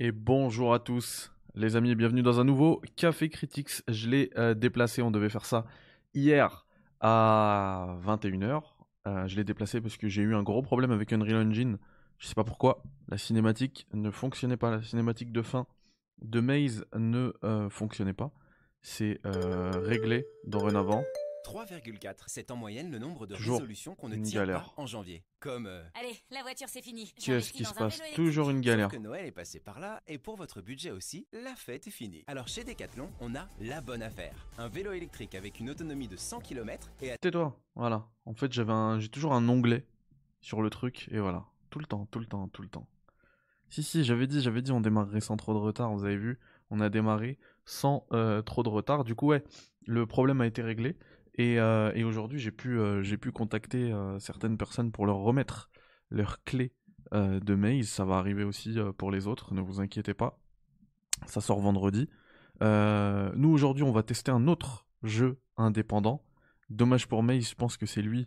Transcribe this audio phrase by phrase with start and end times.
[0.00, 3.82] Et bonjour à tous, les amis, bienvenue dans un nouveau Café Critics.
[3.88, 5.66] Je l'ai euh, déplacé, on devait faire ça
[6.14, 6.66] hier
[7.00, 8.62] à 21h.
[9.08, 11.78] Euh, je l'ai déplacé parce que j'ai eu un gros problème avec Unreal Engine.
[12.18, 15.66] Je sais pas pourquoi, la cinématique ne fonctionnait pas, la cinématique de fin
[16.22, 18.30] de Maze ne euh, fonctionnait pas.
[18.82, 21.02] C'est réglé dorénavant.
[21.44, 22.14] 3,4.
[22.26, 24.74] C'est en moyenne le nombre de Toujours résolutions qu'on ne une tire galère.
[24.74, 25.24] pas en janvier.
[25.40, 27.12] Comme euh, Allez, la voiture c'est fini.
[27.16, 28.88] Qu'est-ce qui se passe Toujours une galère.
[28.88, 32.24] que Noël est passé par là et pour votre budget aussi, la fête est finie.
[32.26, 34.34] Alors chez Decathlon, on a la bonne affaire.
[34.58, 38.06] Un vélo électrique avec une autonomie de 100 km et à Tais-toi, voilà.
[38.26, 38.98] En fait, j'avais un...
[38.98, 39.84] j'ai toujours un onglet
[40.40, 41.46] sur le truc, et voilà.
[41.70, 42.86] Tout le temps, tout le temps, tout le temps.
[43.68, 46.38] Si, si, j'avais dit, j'avais dit, on démarrerait sans trop de retard, vous avez vu.
[46.70, 49.04] On a démarré sans euh, trop de retard.
[49.04, 49.44] Du coup, ouais,
[49.86, 50.96] le problème a été réglé.
[51.38, 55.70] Et, euh, et aujourd'hui, j'ai pu, euh, pu contacter euh, certaines personnes pour leur remettre
[56.10, 56.74] leurs clés
[57.12, 57.88] de Maze.
[57.88, 60.38] Ça va arriver aussi pour les autres, ne vous inquiétez pas.
[61.24, 62.06] Ça sort vendredi.
[62.60, 66.22] Nous, aujourd'hui, on va tester un autre jeu indépendant.
[66.68, 68.26] Dommage pour Maze, je pense que c'est lui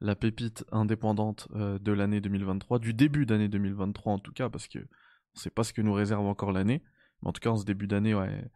[0.00, 4.78] la pépite indépendante de l'année 2023, du début d'année 2023 en tout cas, parce que
[4.78, 6.82] on sait pas ce que nous réserve encore l'année.
[7.20, 8.50] Mais en tout cas, en ce début d'année, ouais.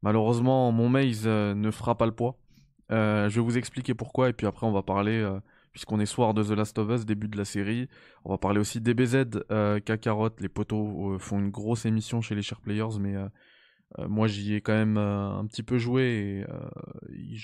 [0.00, 2.38] Malheureusement, mon Maze ne fera pas le poids.
[2.90, 5.38] Euh, je vais vous expliquer pourquoi, et puis après, on va parler, euh,
[5.72, 7.88] puisqu'on est soir de The Last of Us, début de la série.
[8.24, 10.30] On va parler aussi DBZ, euh, Kakarot.
[10.40, 13.14] Les potos euh, font une grosse émission chez les Share Players, mais
[14.06, 16.44] moi, j'y ai quand même un petit peu joué,
[17.12, 17.36] et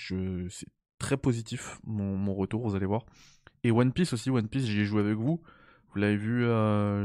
[0.49, 0.67] c'est
[0.99, 3.05] très positif, mon, mon retour, vous allez voir.
[3.63, 5.41] Et One Piece aussi, One Piece, j'y ai joué avec vous.
[5.89, 6.43] Vous l'avez vu,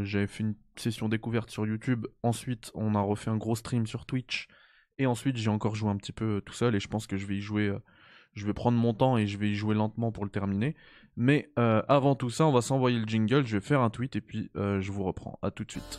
[0.04, 2.06] j'avais fait une session découverte sur YouTube.
[2.22, 4.46] Ensuite, on a refait un gros stream sur Twitch.
[4.98, 6.74] Et ensuite, j'ai encore joué un petit peu tout seul.
[6.74, 7.74] Et je pense que je vais y jouer.
[8.34, 10.74] Je vais prendre mon temps et je vais y jouer lentement pour le terminer.
[11.16, 13.46] Mais euh, avant tout ça, on va s'envoyer le jingle.
[13.46, 15.38] Je vais faire un tweet et puis euh, je vous reprends.
[15.42, 15.98] À tout de suite.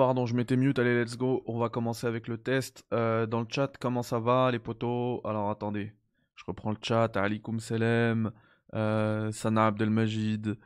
[0.00, 0.78] Pardon, je m'étais mute.
[0.78, 1.42] Allez, let's go.
[1.44, 2.86] On va commencer avec le test.
[2.94, 5.20] Euh, dans le chat, comment ça va, les potos?
[5.24, 5.92] Alors, attendez.
[6.36, 7.18] Je reprends le chat.
[7.18, 8.32] Alikoum Selem,
[8.72, 10.56] euh, Sana Abdelmajid.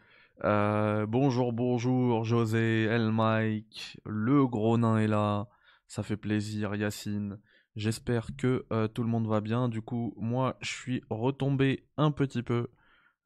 [0.44, 4.00] euh, bonjour, bonjour, José, El Mike.
[4.06, 5.48] Le gros nain est là.
[5.88, 7.40] Ça fait plaisir, Yacine.
[7.74, 9.68] J'espère que euh, tout le monde va bien.
[9.68, 12.70] Du coup, moi, je suis retombé un petit peu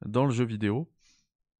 [0.03, 0.89] dans le jeu vidéo.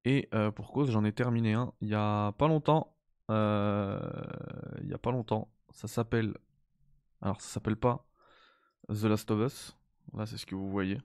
[0.04, 2.96] Et pour cause, j'en ai terminé un il y a pas longtemps.
[3.30, 4.00] Euh,
[4.82, 5.50] il y a pas longtemps.
[5.70, 6.36] Ça s'appelle.
[7.22, 8.06] Alors, ça s'appelle pas
[8.88, 9.76] The Last of Us.
[10.14, 11.00] Là, c'est ce que vous voyez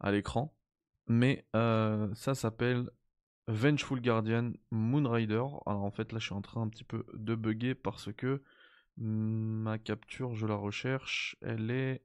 [0.00, 0.54] à l'écran.
[1.08, 2.90] Mais euh, ça s'appelle
[3.48, 5.44] Vengeful Guardian Moonrider.
[5.66, 8.42] Alors, en fait, là, je suis en train un petit peu de bugger parce que
[8.96, 11.36] ma capture, je la recherche.
[11.42, 12.02] Elle est.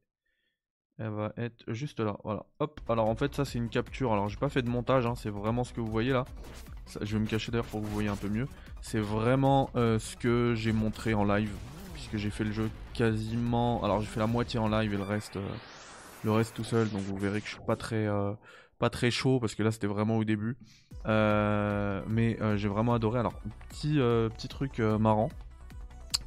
[1.04, 2.16] Elle va être juste là.
[2.24, 2.46] Voilà.
[2.60, 2.80] Hop.
[2.88, 4.14] Alors, en fait, ça, c'est une capture.
[4.14, 5.08] Alors, j'ai pas fait de montage.
[5.08, 6.26] hein, C'est vraiment ce que vous voyez là.
[7.02, 8.48] Je vais me cacher d'ailleurs pour que vous voyez un peu mieux.
[8.82, 11.52] C'est vraiment euh, ce que j'ai montré en live,
[11.94, 13.84] puisque j'ai fait le jeu quasiment.
[13.84, 15.48] Alors j'ai fait la moitié en live et le reste, euh,
[16.24, 16.90] le reste tout seul.
[16.90, 18.34] Donc vous verrez que je suis pas très, euh,
[18.78, 20.58] pas très chaud parce que là c'était vraiment au début.
[21.06, 23.20] Mais j'ai vraiment adoré.
[23.20, 23.34] Alors
[23.70, 23.96] petit,
[24.36, 25.30] petit truc marrant,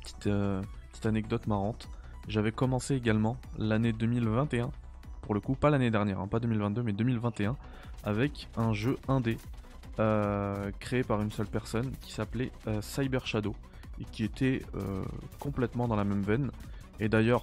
[0.03, 1.89] petite anecdote marrante.
[2.29, 4.71] J'avais commencé également l'année 2021,
[5.23, 7.57] pour le coup pas l'année dernière, hein, pas 2022 mais 2021,
[8.03, 9.37] avec un jeu indé
[9.99, 13.55] euh, créé par une seule personne qui s'appelait euh, Cyber Shadow
[14.01, 15.05] et qui était euh,
[15.39, 16.51] complètement dans la même veine.
[16.99, 17.43] Et d'ailleurs,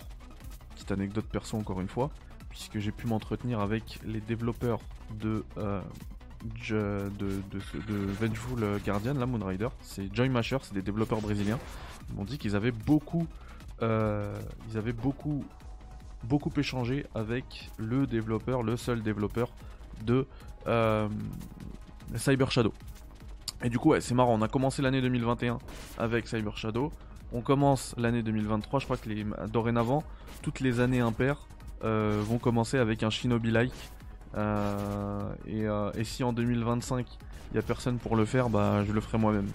[0.74, 2.10] petite anecdote perso encore une fois,
[2.50, 4.80] puisque j'ai pu m'entretenir avec les développeurs
[5.20, 5.80] de, euh,
[6.68, 7.42] de, de,
[7.88, 11.60] de Vengeful Guardian, la Moonrider, c'est Joy Masher, c'est des développeurs brésiliens.
[12.10, 13.28] Ils m'ont dit qu'ils avaient beaucoup,
[13.82, 14.40] euh,
[14.70, 15.44] ils avaient beaucoup,
[16.24, 19.52] beaucoup échangé avec le développeur, le seul développeur
[20.06, 20.28] de
[20.68, 21.08] euh,
[22.16, 22.74] Cyber Shadow.
[23.64, 24.34] Et du coup, ouais, c'est marrant.
[24.34, 25.60] On a commencé l'année 2021
[25.98, 26.92] avec Cyber Shadow.
[27.34, 28.80] On commence l'année 2023.
[28.80, 30.04] Je crois que dorénavant,
[30.42, 31.48] toutes les années impaires
[31.84, 33.74] euh, vont commencer avec un Shinobi-like.
[35.48, 37.06] Et, si en 2025
[37.52, 39.50] il y a personne pour le faire, bah je le ferai moi-même.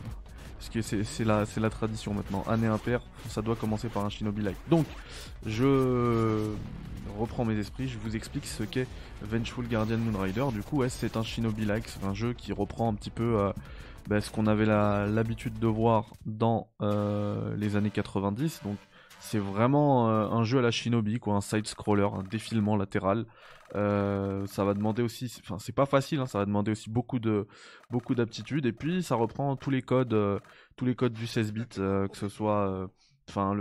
[0.59, 2.43] Parce que c'est la, la tradition maintenant.
[2.49, 4.57] Année impair, ça doit commencer par un Shinobi-like.
[4.71, 4.87] Donc,
[5.45, 6.51] je
[7.19, 8.87] reprends mes esprits, je vous explique ce qu'est
[9.23, 10.47] Vengeful Guardian Moonrider.
[10.53, 13.53] Du coup, ouais, c'est un Shinobi-like, c'est un jeu qui reprend un petit peu euh,
[14.09, 18.61] bah, ce qu'on avait l'habitude de voir dans euh, les années 90.
[18.65, 18.77] Donc,
[19.27, 23.27] c'est vraiment euh, un jeu à la Shinobi, quoi, un side-scroller, un défilement latéral.
[23.75, 27.19] Euh, ça va demander aussi, enfin c'est pas facile, hein, ça va demander aussi beaucoup
[27.19, 27.49] de
[27.91, 28.67] beaucoup d'aptitudes.
[28.67, 30.39] Et puis ça reprend tous les codes, euh,
[30.77, 32.89] tous les codes du 16 bits, que ce soit,
[33.29, 33.57] enfin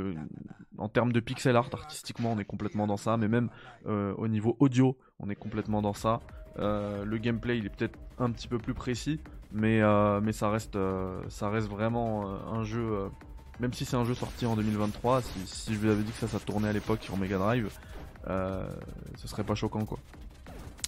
[0.77, 3.49] en termes de pixel art artistiquement, on est complètement dans ça, mais même
[3.85, 6.19] au niveau audio, on est complètement dans ça.
[6.57, 9.19] le gameplay, il est peut-être un petit peu plus précis,
[9.51, 9.81] mais
[10.21, 10.77] mais ça reste
[11.29, 13.09] ça reste vraiment un jeu
[13.59, 16.39] même si c'est un jeu sorti en 2023, si, je vous avais dit que ça,
[16.39, 17.69] tournait à l'époque sur Mega Drive,
[18.27, 18.67] euh,
[19.17, 19.99] ce serait pas choquant quoi.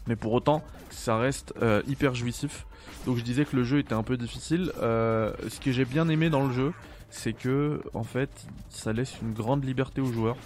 [0.08, 2.66] Mais pour autant, ça reste euh, hyper jouissif.
[3.06, 4.72] Donc je disais que le jeu était un peu difficile.
[4.81, 6.74] Euh, ce que j'ai bien aimé dans le jeu,
[7.10, 8.30] c'est que en fait,
[8.70, 10.38] ça laisse une grande liberté aux joueurs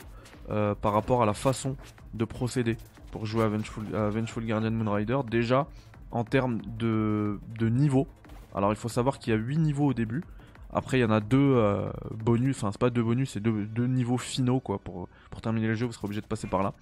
[0.81, 1.77] par rapport à la façon
[2.13, 2.75] de procéder
[3.11, 5.19] pour jouer à Vengeful, Guardian Moonrider.
[5.29, 5.65] Déjà,
[6.11, 8.05] en termes de, de niveau.
[8.53, 10.23] Alors il faut savoir qu'il y a 8 niveaux au début.
[10.73, 13.87] Après, il y en a deux euh, bonus, enfin, c'est pas deux bonus, c'est deux,
[13.87, 14.79] niveaux finaux, quoi.
[14.79, 15.09] Pour,
[15.41, 16.73] terminer le jeu, vous serez obligé de passer par là.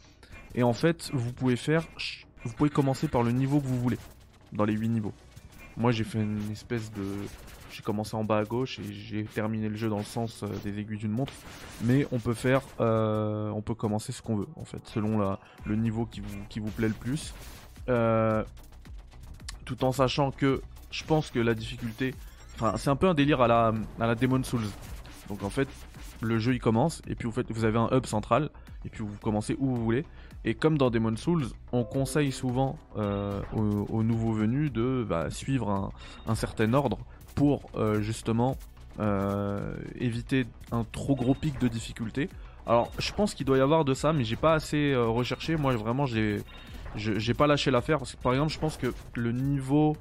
[0.54, 1.84] Et en fait, vous pouvez faire.
[2.44, 3.98] Vous pouvez commencer par le niveau que vous voulez,
[4.54, 5.14] dans les 8 niveaux.
[5.76, 7.04] Moi, j'ai fait une espèce de.
[7.72, 10.48] J'ai commencé en bas à gauche et j'ai terminé le jeu dans le sens euh,
[10.64, 11.34] des aiguilles d'une montre.
[11.84, 12.62] Mais on peut faire.
[12.80, 16.90] Euh, on peut commencer ce qu'on veut, en fait, selon le niveau qui vous plaît
[16.90, 17.34] le plus.
[19.66, 20.62] tout en sachant que
[20.92, 22.14] je pense que la difficulté
[22.78, 24.68] C'est un peu un délire à la, à la Demon Souls.
[25.30, 25.68] Donc en fait,
[26.22, 28.50] le jeu il commence et puis vous, vous avez un hub central
[28.86, 30.06] et puis vous commencez où vous voulez.
[30.46, 35.92] Et comme dans Demon Souls, on conseille souvent euh, aux, nouveaux venus de bah, suivre
[36.26, 36.98] un, certain ordre
[37.36, 38.58] pour euh, justement
[39.00, 42.30] euh, éviter un trop gros pic de difficulté.
[42.66, 45.58] Alors je pense qu'il doit y avoir de ça, mais j'ai pas assez recherché.
[45.58, 46.42] Moi vraiment j'ai
[46.96, 48.00] j'ai pas lâché l'affaire.
[48.24, 49.96] Par exemple, je pense que le niveau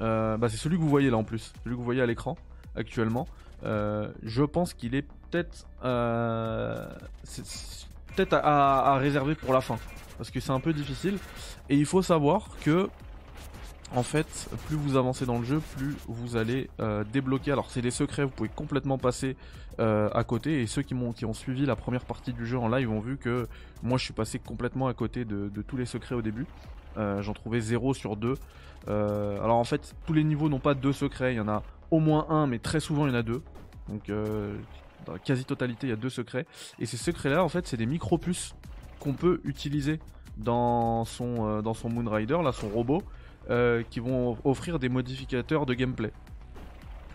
[0.00, 2.06] euh, bah, c'est celui que vous voyez là en plus, celui que vous voyez à
[2.06, 2.36] l'écran
[2.76, 3.26] actuellement.
[3.64, 6.88] Euh, je pense qu'il est peut-être euh,
[8.16, 9.78] peut-être à, réserver pour la fin.
[10.16, 11.18] Parce que c'est un peu difficile.
[11.68, 12.88] Et il faut savoir que
[13.94, 16.70] en fait plus vous avancez dans le jeu plus vous allez
[17.12, 17.52] débloquer.
[17.52, 19.36] Alors c'est des secrets vous pouvez complètement passer
[19.80, 22.90] à côté et ceux qui, qui ont suivi la première partie du jeu en live
[22.90, 23.46] ont vu que
[23.82, 26.46] moi je suis passé complètement à côté de, tous les secrets au début
[26.96, 28.34] j'en trouvais 0 sur 2
[28.88, 31.34] euh, alors en fait, tous les niveaux n'ont pas deux secrets.
[31.34, 33.42] Il y en a au moins un, mais très souvent il y en a deux.
[33.88, 34.56] Donc euh,
[35.06, 36.46] dans la quasi-totalité, il y a deux secrets.
[36.78, 38.54] Et ces secrets-là, en fait, c'est des micro-puces
[38.98, 40.00] qu'on peut utiliser
[40.36, 43.02] dans son, euh, dans son Moonrider, là, son robot,
[43.90, 46.12] qui vont offrir des modificateurs de gameplay.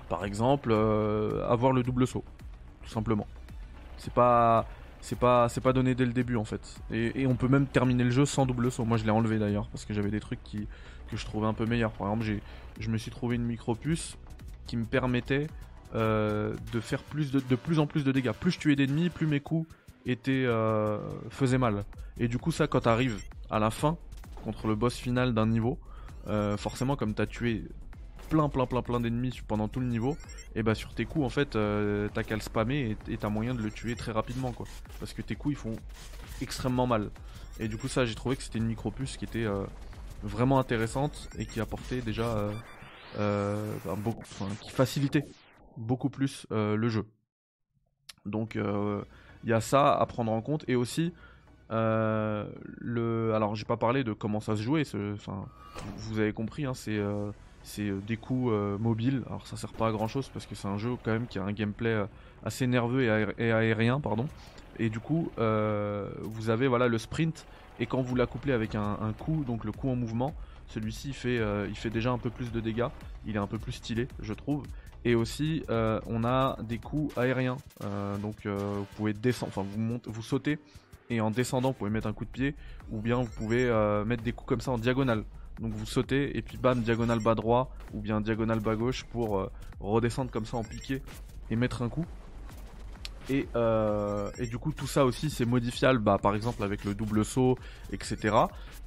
[0.10, 2.26] Par exemple, avoir le double saut,
[2.86, 3.28] tout simplement.
[3.98, 4.68] C'est pas
[5.02, 6.82] c'est pas c'est pas donné dès le début en fait.
[6.92, 8.86] Et, on peut même terminer le jeu sans double saut.
[8.86, 10.68] Moi je l'ai enlevé d'ailleurs parce que j'avais des trucs qui,
[11.10, 11.92] que je trouvais un peu meilleurs.
[11.92, 12.40] Par exemple,
[12.80, 14.18] je me suis trouvé une micro puce
[14.68, 15.48] qui me permettait
[15.94, 18.32] euh, de faire plus de, plus en plus de dégâts.
[18.32, 19.68] Plus je tuais d'ennemis, plus mes coups
[20.06, 20.98] étaient euh,
[21.30, 21.84] faisaient mal.
[22.18, 23.98] Et du coup ça quand t'arrives à la fin
[24.44, 25.80] contre le boss final d'un niveau,
[26.28, 27.64] euh, forcément comme t'as tué
[28.30, 30.18] plein plein plein plein d'ennemis pendant tout le niveau,
[30.56, 33.54] et bah sur tes coups en fait euh, t'as qu'à le spammer et t'as moyen
[33.54, 34.66] de le tuer très rapidement quoi.
[35.00, 35.76] Parce que tes coups ils font
[36.42, 37.10] extrêmement mal.
[37.60, 39.64] Et du coup ça j'ai trouvé que c'était une micro puce qui était euh,
[40.24, 42.52] vraiment intéressante et qui apportait déjà
[43.18, 44.24] euh, beaucoup,
[44.62, 45.26] qui facilitait
[45.78, 47.06] beaucoup plus le jeu.
[48.26, 51.14] Donc il y a ça à prendre en compte et aussi
[51.70, 55.46] le alors j'ai pas parlé de comment ça se jouait, enfin
[55.98, 57.00] vous avez compris hein, c'est
[57.66, 59.24] c'est euh, des coups euh, mobiles.
[59.28, 61.40] Alors ça sert pas à grand chose parce que c'est un jeu quand même qui
[61.40, 62.06] a un gameplay euh,
[62.46, 63.04] assez nerveux
[63.40, 64.28] et, aérien, pardon.
[64.78, 67.46] Et du coup, vous avez voilà le sprint
[67.80, 70.34] et quand vous l'accouplez avec un, coup, donc le coup en mouvement,
[70.68, 72.88] celui-ci fait, il fait déjà un peu plus de dégâts.
[73.26, 74.64] Il est un peu plus stylé, je trouve.
[75.06, 77.56] Et aussi, on a des coups aériens.
[78.22, 80.60] donc vous pouvez descendre, enfin vous montez, vous sautez
[81.10, 82.54] et en descendant, vous pouvez mettre un coup de pied
[82.92, 83.72] ou bien vous pouvez
[84.06, 85.24] mettre des coups comme ça en diagonale.
[85.60, 89.40] Donc vous sautez et puis bam, diagonale bas droit ou bien diagonale bas gauche pour
[89.40, 91.02] euh, redescendre comme ça en piqué
[91.50, 92.06] et mettre un coup.
[93.30, 96.94] Et, euh, et du coup tout ça aussi c'est modifiable bah, par exemple avec le
[96.94, 97.58] double saut
[97.92, 98.36] etc.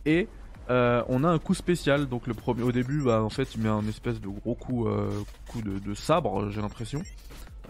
[0.05, 0.29] Et
[0.71, 3.63] euh, on a un coup spécial donc le premier au début bah, en fait il
[3.63, 4.87] met un espèce de gros coup,
[5.49, 7.03] coup de, sabre j'ai l'impression.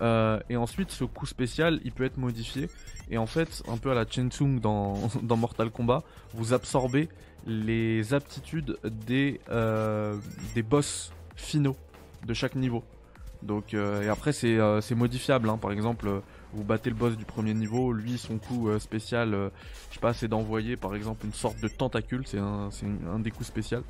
[0.03, 2.69] et ensuite ce coup spécial il peut être modifié
[3.11, 6.03] et en fait un peu à la Chensung dans, dans Mortal Kombat
[6.35, 7.09] vous absorbez
[7.47, 10.17] les aptitudes des, euh,
[10.55, 11.77] des boss finaux
[12.27, 12.83] de chaque niveau.
[13.43, 15.49] Donc, et après, c'est modifiable.
[15.49, 15.59] Hein.
[15.59, 19.31] Par exemple, vous battez le boss du premier niveau, lui, son coup spécial,
[19.89, 22.71] je sais pas, c'est d'envoyer par exemple une sorte de tentacule, c'est un,
[23.09, 23.85] un, des coups spéciaux,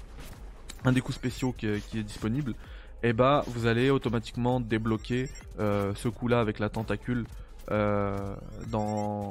[0.85, 2.55] un des coups spéciaux qui, est disponible
[3.03, 7.27] et eh bah vous allez automatiquement débloquer euh, ce coup là avec la tentacule
[7.71, 8.35] euh,
[8.73, 9.29] dans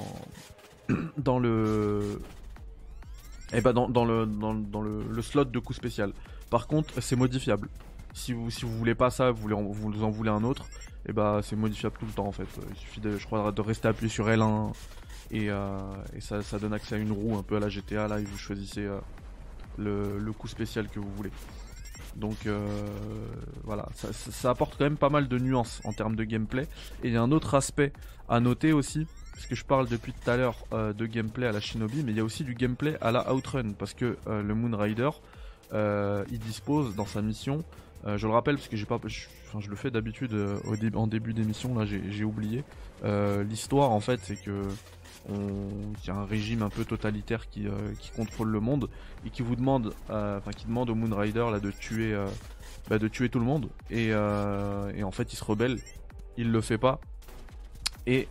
[1.17, 2.21] dans le
[3.53, 6.11] et eh bah dans, le, dans, le, slot de coup spécial.
[6.49, 7.69] Par contre c'est modifiable.
[8.13, 10.65] Si vous si voulez pas ça, vous, voulez, en voulez un autre,
[11.05, 12.47] et eh bah c'est modifiable tout le temps en fait.
[12.69, 14.73] Il suffit de je crois de rester appuyé sur L1
[15.31, 15.77] et, euh,
[16.19, 18.37] ça, ça, donne accès à une roue un peu à la GTA là et vous
[18.37, 18.87] choisissez
[19.77, 21.31] le, le coup spécial que vous voulez.
[22.17, 22.67] Donc euh,
[23.63, 26.63] voilà, ça, apporte quand même pas mal de nuances en termes de gameplay.
[27.03, 27.93] Et il y a un autre aspect
[28.27, 31.51] à noter aussi, parce que je parle depuis tout à l'heure euh, de gameplay à
[31.51, 34.41] la Shinobi, mais il y a aussi du gameplay à la Outrun, parce que euh,
[34.41, 35.11] le Moonrider,
[35.71, 37.63] il dispose dans sa mission,
[38.05, 39.27] je le rappelle parce que j'ai pas, je,
[39.59, 40.33] je le fais d'habitude
[40.95, 42.63] en début d'émission, là j'ai oublié.
[43.03, 44.63] L'histoire en fait, c'est que
[45.29, 47.71] il y a un régime un peu totalitaire qui, euh,
[48.15, 48.89] contrôle le monde
[49.25, 52.27] et qui vous demande, euh, enfin qui demande au Moonrider là de tuer, euh,
[52.89, 55.79] bah, de tuer tout le monde et, et, en fait il se rebelle,
[56.37, 56.99] il le fait pas
[58.05, 58.27] et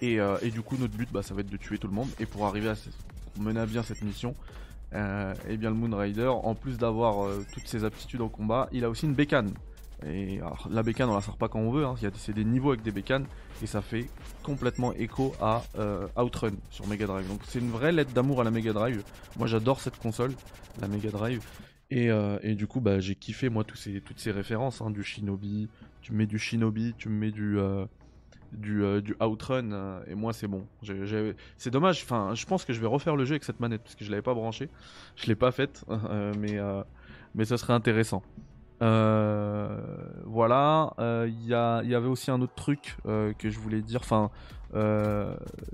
[0.00, 2.08] et, et, du coup notre but bah, ça va être de tuer tout le monde
[2.18, 2.74] et pour arriver à
[3.38, 4.34] mener à bien cette mission
[4.92, 4.96] et
[5.48, 9.06] eh bien le Moonrider en plus d'avoir toutes ses aptitudes en combat il a aussi
[9.06, 9.52] une bécane
[10.06, 11.84] et alors, la bécane, on la sort pas quand on veut.
[11.84, 11.94] Hein.
[12.14, 13.26] C'est des niveaux avec des bécanes
[13.62, 14.08] et ça fait
[14.42, 17.28] complètement écho à euh, Outrun sur Mega Drive.
[17.28, 19.02] Donc c'est une vraie lettre d'amour à la Mega Drive.
[19.36, 20.32] Moi, j'adore cette console,
[20.80, 21.44] la Mega Drive.
[21.90, 25.02] Et, euh, et du coup, bah, j'ai kiffé moi ces, toutes ces références hein, du
[25.02, 25.68] Shinobi.
[26.02, 27.84] Tu me mets du Shinobi, tu me mets du euh,
[28.52, 30.66] du, du Outrun et moi c'est bon.
[31.56, 32.02] C'est dommage.
[32.04, 34.10] Enfin, je pense que je vais refaire le jeu avec cette manette parce que je
[34.10, 34.68] l'avais pas branché.
[35.16, 35.84] Je l'ai pas faite,
[36.38, 36.58] mais
[37.34, 38.22] mais ce serait intéressant.
[38.82, 39.78] Euh,
[40.24, 41.28] voilà, il euh,
[41.84, 44.00] y, y, avait aussi un autre truc euh, que je voulais dire.
[44.02, 44.30] Enfin,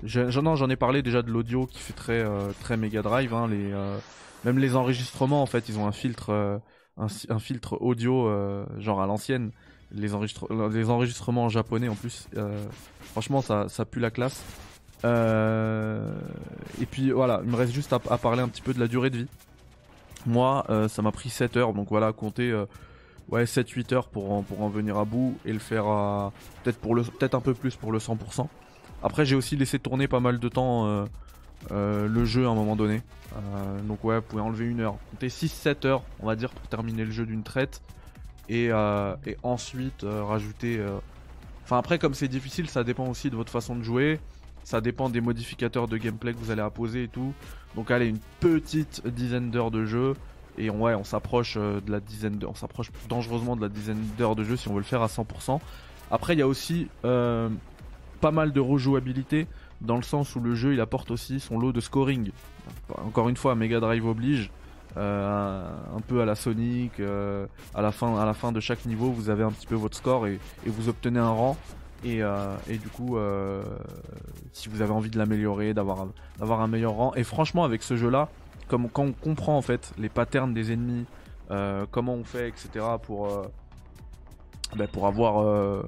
[0.03, 2.25] j'en ai parlé déjà de l'audio qui fait très
[2.61, 3.33] très Mega Drive.
[3.33, 3.73] Hein, les,
[4.43, 6.61] même les enregistrements, en fait, ils ont un filtre
[6.97, 8.29] un, filtre audio
[8.77, 9.51] genre à l'ancienne.
[9.91, 12.27] Les, les enregistrements en japonais en plus,
[13.11, 14.43] franchement, ça, pue la classe.
[15.03, 19.09] et puis voilà, il me reste juste à, parler un petit peu de la durée
[19.09, 19.27] de vie.
[20.25, 22.53] Moi, ça m'a pris 7 heures, donc voilà, compter
[23.29, 25.85] ouais, 7-8 heures pour en, pour en venir à bout et le faire
[26.63, 28.47] peut-être peut-être un peu plus pour le 100%.
[29.03, 31.05] Après j'ai aussi laissé tourner pas mal de temps euh,
[31.71, 33.01] euh, le jeu à un moment donné.
[33.35, 34.97] Euh, donc ouais, vous pouvez enlever une heure.
[35.11, 37.81] Comptez 6-7 heures, on va dire, pour terminer le jeu d'une traite.
[38.49, 40.83] Et, et ensuite rajouter...
[41.63, 44.19] Enfin après comme c'est difficile, ça dépend aussi de votre façon de jouer.
[44.63, 47.33] Ça dépend des modificateurs de gameplay que vous allez apposer et tout.
[47.75, 50.13] Donc allez, une petite dizaine d'heures de jeu.
[50.57, 54.03] Et on, ouais, on s'approche euh, de la dizaine on s'approche dangereusement de la dizaine
[54.17, 55.59] d'heures de jeu si on veut le faire à 100%.
[56.09, 57.49] Après, il y a aussi euh,
[58.19, 59.47] pas mal de rejouabilité
[59.81, 62.31] dans le sens où le jeu il apporte aussi son lot de scoring.
[63.05, 64.49] Encore une fois, Mega Drive oblige.
[64.95, 69.11] Euh, un peu à la Sonic, à, la fin, à la fin de chaque niveau,
[69.11, 71.57] vous avez un petit peu votre score et, vous obtenez un rang.
[72.03, 73.17] Et, et du coup,
[74.53, 77.13] si vous avez envie de l'améliorer, d'avoir un meilleur rang.
[77.15, 78.29] Et franchement, avec ce jeu-là,
[78.67, 81.05] quand on comprend en fait les patterns des ennemis,
[81.51, 82.85] euh, comment on fait, etc.
[83.01, 83.43] pour euh,
[84.75, 85.83] bah, pour avoir euh,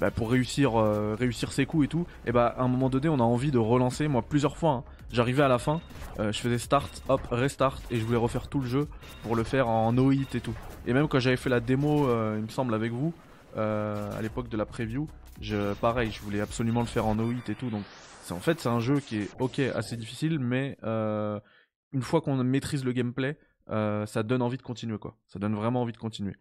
[0.00, 0.74] bah, pour réussir
[1.18, 2.06] réussir ses coups et tout.
[2.26, 4.08] Et bah à un moment donné, on a envie de relancer.
[4.08, 4.84] Moi, plusieurs fois, hein.
[5.14, 5.80] J'arrivais à la fin,
[6.18, 8.88] je faisais start, hop, restart, et je voulais refaire tout le jeu
[9.22, 10.54] pour le faire en no hit et tout.
[10.86, 13.14] Et même quand j'avais fait la démo, il me semble avec vous.
[13.56, 15.08] à l'époque de la preview,
[15.40, 17.70] je, pareil, je voulais absolument le faire en no hit et tout.
[17.70, 17.84] Donc,
[18.30, 22.84] en fait, c'est un jeu qui est ok, assez difficile, mais une fois qu'on maîtrise
[22.84, 23.38] le gameplay,
[23.70, 25.16] euh, ça donne envie de continuer quoi.
[25.26, 26.36] Ça donne vraiment envie de continuer.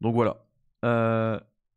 [0.00, 0.46] Donc voilà.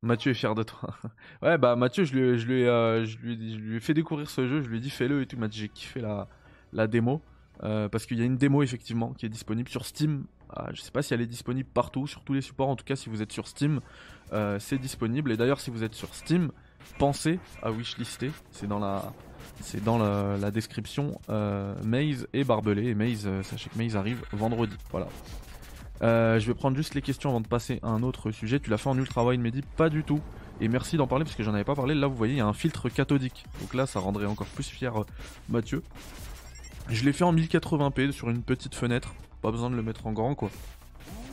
[0.03, 0.95] Euh, Mathieu est fier de toi.
[1.41, 4.29] ouais bah Mathieu je lui, je, lui, euh, je, lui, je lui ai fait découvrir
[4.29, 5.37] ce jeu, je lui ai dit fais-le et tout.
[5.37, 6.27] Mathieu j'ai kiffé la,
[6.71, 7.21] la démo.
[7.59, 10.25] parce qu'il y a une démo effectivement qui est disponible sur Steam.
[10.55, 12.69] Ah, je sais pas si elle est disponible partout, sur tous les supports.
[12.69, 13.79] En tout cas si vous êtes sur Steam,
[14.59, 15.31] c'est disponible.
[15.31, 16.51] Et d'ailleurs si vous êtes sur Steam,
[16.97, 18.31] pensez à wishlister.
[18.51, 19.13] C'est dans la
[19.61, 21.19] c'est dans la, description.
[21.29, 22.87] Euh, Maze et Barbelé.
[22.87, 24.75] Et Maze, euh, sachez que Maze arrive vendredi.
[24.91, 25.07] Voilà.
[26.01, 28.59] Euh, je vais prendre juste les questions avant de passer à un autre sujet.
[28.59, 30.21] Tu l'as fait en ultra wide, Mehdi Pas du tout.
[30.61, 31.95] Et merci d'en parler parce que j'en avais pas parlé.
[31.95, 33.45] Là, vous voyez, il y a un filtre cathodique.
[33.61, 34.93] Donc là, ça rendrait encore plus fier
[35.49, 35.83] Mathieu.
[36.89, 39.13] Je l'ai fait en 1080p sur une petite fenêtre.
[39.41, 40.49] Pas besoin de le mettre en grand, quoi.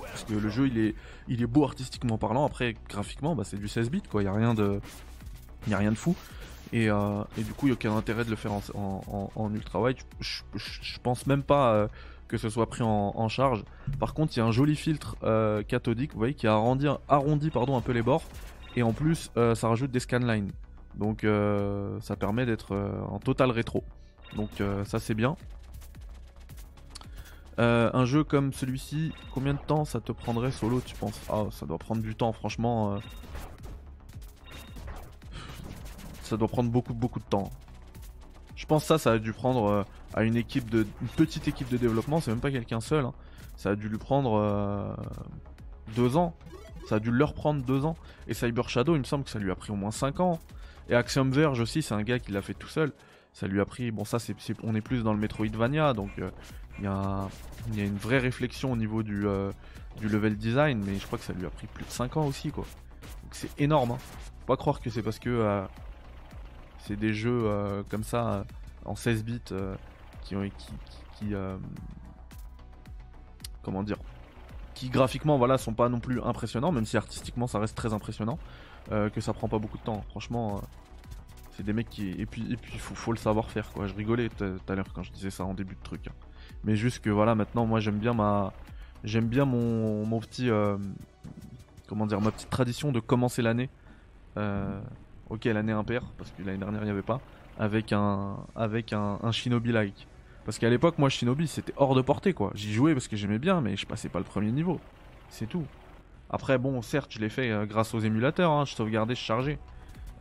[0.03, 2.45] Parce que le jeu, il est, beau artistiquement parlant.
[2.45, 4.23] Après, graphiquement, bah, c'est du 16 bits, quoi.
[4.23, 4.81] Il y a rien de,
[5.69, 6.15] rien de fou.
[6.75, 9.97] Euh, et, du coup, il n'y a aucun intérêt de le faire en, ultra wide.
[10.21, 11.89] Je, pense même pas euh,
[12.31, 13.65] que ce soit pris en, charge.
[13.99, 17.51] Par contre, il y a un joli filtre euh, cathodique, vous voyez, qui arrondit, arrondit
[17.51, 18.23] pardon, un peu les bords.
[18.77, 20.53] Et en plus, euh, ça rajoute des scanlines.
[20.95, 22.77] Donc euh, ça permet d'être
[23.11, 23.83] en total rétro.
[24.37, 24.51] Donc
[24.85, 25.37] ça c'est bien.
[27.59, 31.21] un jeu comme celui-ci, combien de temps ça te prendrait solo tu penses?
[31.29, 33.01] Ah ça doit prendre du temps franchement.
[36.23, 37.51] Ça doit prendre beaucoup beaucoup de temps.
[38.55, 41.69] Je pense que ça, ça a dû prendre à une équipe de une petite équipe
[41.69, 43.05] de développement, c'est même pas quelqu'un seul.
[43.05, 43.13] Hein.
[43.57, 44.95] Ça a dû lui prendre euh,
[45.95, 46.35] deux ans.
[46.89, 47.97] Ça a dû leur prendre deux ans.
[48.27, 50.41] Et Cyber Shadow, il me semble que ça lui a pris au moins cinq ans.
[50.89, 52.93] Et Axiom Verge aussi, c'est un gars qui l'a fait tout seul.
[53.33, 53.91] Ça lui a pris.
[53.91, 56.31] Bon, ça, c'est, on est plus dans le Metroidvania, donc euh,
[56.79, 59.53] il y, a une vraie réflexion au niveau du, euh,
[60.01, 62.27] du level design, mais je crois que ça lui a pris plus de 5 ans
[62.27, 62.65] aussi, quoi.
[63.23, 63.93] Donc c'est énorme.
[63.93, 63.99] Hein.
[63.99, 65.63] Faut pas croire que c'est parce que
[66.79, 68.45] c'est des jeux comme ça
[68.85, 69.41] en 16 bits
[70.23, 71.57] qui euh,
[73.63, 73.99] comment dire
[74.75, 78.39] qui graphiquement voilà sont pas non plus impressionnants même si artistiquement ça reste très impressionnant
[78.93, 80.03] euh, que ça prend pas beaucoup de temps.
[80.09, 80.61] Franchement euh,
[81.53, 83.87] c'est des mecs qui et puis et faut, le savoir faire quoi.
[83.87, 86.13] Je rigolais tout à l'heure quand je disais ça en début de truc hein.
[86.65, 88.53] mais juste que voilà maintenant moi j'aime bien ma
[89.05, 90.49] j'aime bien mon, mon petit
[91.87, 93.69] comment dire ma petite tradition de commencer l'année
[95.29, 97.21] ok l'année impaire parce que l'année dernière il n'y avait pas
[97.59, 100.07] avec un avec un shinobi like
[100.51, 102.51] parce qu'à l'époque, moi, Shinobi, c'était hors de portée, quoi.
[102.57, 104.81] J'y jouais parce que j'aimais bien, mais je passais pas le premier niveau.
[105.29, 105.65] C'est tout.
[106.29, 109.61] Après, bon, certes, je l'ai fait euh, grâce aux émulateurs, hein, je sauvegardais, je chargeais.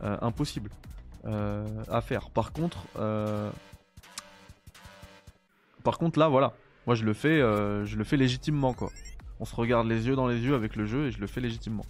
[0.04, 0.70] Euh, impossible
[1.24, 2.30] euh, à faire.
[2.30, 2.78] Par contre,
[5.82, 6.52] par contre, là, voilà.
[6.86, 8.92] Moi, je le fais, je le fais légitimement, quoi.
[9.40, 11.40] On se regarde les yeux dans les yeux avec le jeu et je le fais
[11.40, 11.86] légitimement.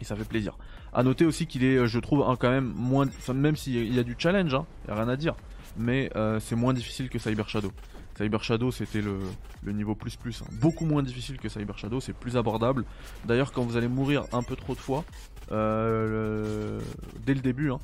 [0.00, 0.56] Et ça fait plaisir.
[0.92, 3.06] À noter aussi qu'il est, je trouve, quand même moins.
[3.34, 5.34] même s'il y a du challenge, hein, y a rien à dire
[5.78, 7.72] mais euh, c'est moins difficile que Cyber Shadow.
[8.16, 10.46] Cyber Shadow c'était le, niveau plus plus, hein.
[10.52, 12.84] beaucoup moins difficile que Cyber Shadow, c'est plus abordable.
[13.24, 15.04] D'ailleurs quand vous allez mourir un peu trop de fois,
[15.52, 16.80] euh,
[17.24, 17.78] dès le début, hein,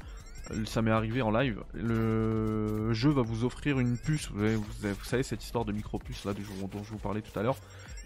[0.65, 4.65] ça m'est arrivé en live, le jeu va vous offrir une puce, vous,
[5.05, 7.57] savez cette histoire de micro-puce là dont je vous parlais tout à l'heure,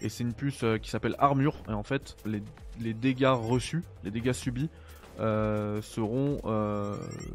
[0.01, 2.17] et c'est une puce euh, qui s'appelle armure, et en fait
[2.79, 4.69] les dégâts reçus, les dégâts subis,
[5.17, 6.39] seront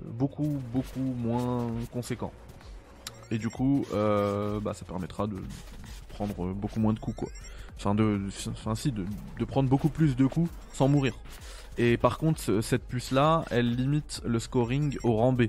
[0.07, 2.33] beaucoup beaucoup moins conséquents.
[3.33, 5.37] Et du coup, euh, bah, ça permettra de
[6.11, 7.29] prendre beaucoup moins de coups quoi.
[7.77, 9.05] Enfin de, enfin si, de,
[9.47, 11.15] prendre beaucoup plus de coups sans mourir.
[11.79, 15.45] Et par contre, cette puce là, elle limite le scoring au rang B.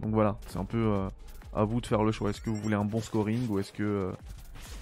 [0.00, 0.94] Donc voilà, c'est un peu
[1.54, 2.30] à vous de faire le choix.
[2.30, 4.10] Est-ce que vous voulez un bon scoring ou est-ce que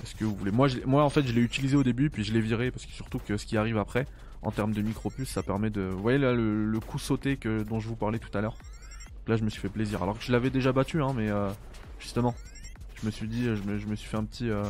[0.03, 2.33] est-ce que vous voulez moi, moi en fait je l'ai utilisé au début puis je
[2.33, 4.07] l'ai viré parce que surtout que ce qui arrive après
[4.45, 5.81] en termes de micro-puce, ça permet de.
[5.81, 8.57] Vous voyez là le, coup sauté que, dont je vous parlais tout à l'heure
[9.27, 10.03] Là, je me suis fait plaisir.
[10.03, 11.49] Alors que je l'avais déjà battu, hein, mais euh,
[12.05, 12.35] justement,
[12.95, 14.63] je me suis dit, je me, suis fait un petit, euh,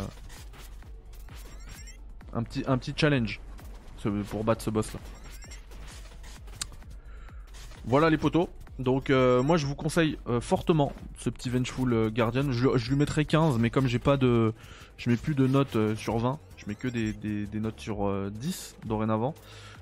[2.33, 3.41] un petit, challenge
[4.31, 5.01] pour battre ce boss là.
[7.85, 8.49] Voilà les potos.
[8.79, 12.51] Donc euh, moi je vous conseille fortement ce petit Vengeful Guardian.
[12.51, 14.53] Je, lui mettrai 15 mais comme j'ai pas de.
[14.97, 18.87] Je mets plus de notes sur 20, je mets que des, notes sur 10 euh,
[18.87, 19.35] dorénavant.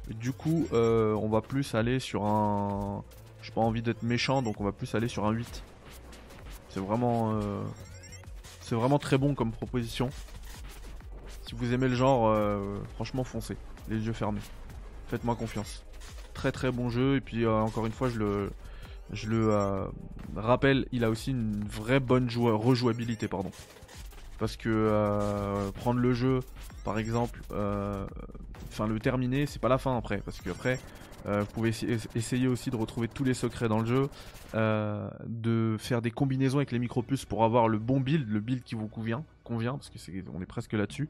[0.08, 3.04] du coup, euh, on va plus aller sur un.
[3.42, 5.62] J'ai pas envie d'être méchant, donc on va plus aller sur un 8.
[6.72, 7.34] C'est vraiment.
[7.34, 7.62] Euh,
[8.60, 10.10] c'est vraiment très bon comme proposition.
[11.42, 12.34] Si vous aimez le genre,
[12.94, 13.56] franchement, foncez.
[13.88, 14.40] Les yeux fermés.
[15.08, 15.84] Faites-moi confiance.
[16.32, 17.16] Très très bon jeu.
[17.16, 18.18] Et puis, encore une fois, je
[19.28, 19.90] le.
[20.36, 23.28] Rappelle, il a aussi une vraie bonne rejouabilité,
[24.42, 26.40] parce que euh, prendre le jeu
[26.84, 28.04] par exemple euh,
[28.66, 31.72] enfin le terminer c'est pas la fin après parce que après euh, vous pouvez
[32.14, 34.08] essayer aussi de retrouver tous les secrets dans le jeu
[34.54, 38.74] de faire des combinaisons avec les micro-puces pour avoir le bon build le build qui
[38.74, 41.08] vous convient convient parce que c'est on est presque là-dessus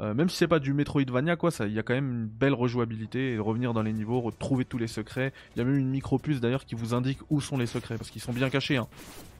[0.00, 3.32] même si c'est pas du Metroidvania quoi, il y a quand même une belle rejouabilité
[3.32, 5.32] et revenir dans les niveaux, retrouver tous les secrets.
[5.54, 7.96] Il y a même une micro puce d'ailleurs qui vous indique où sont les secrets
[7.96, 8.76] parce qu'ils sont bien cachés.
[8.76, 8.88] Hein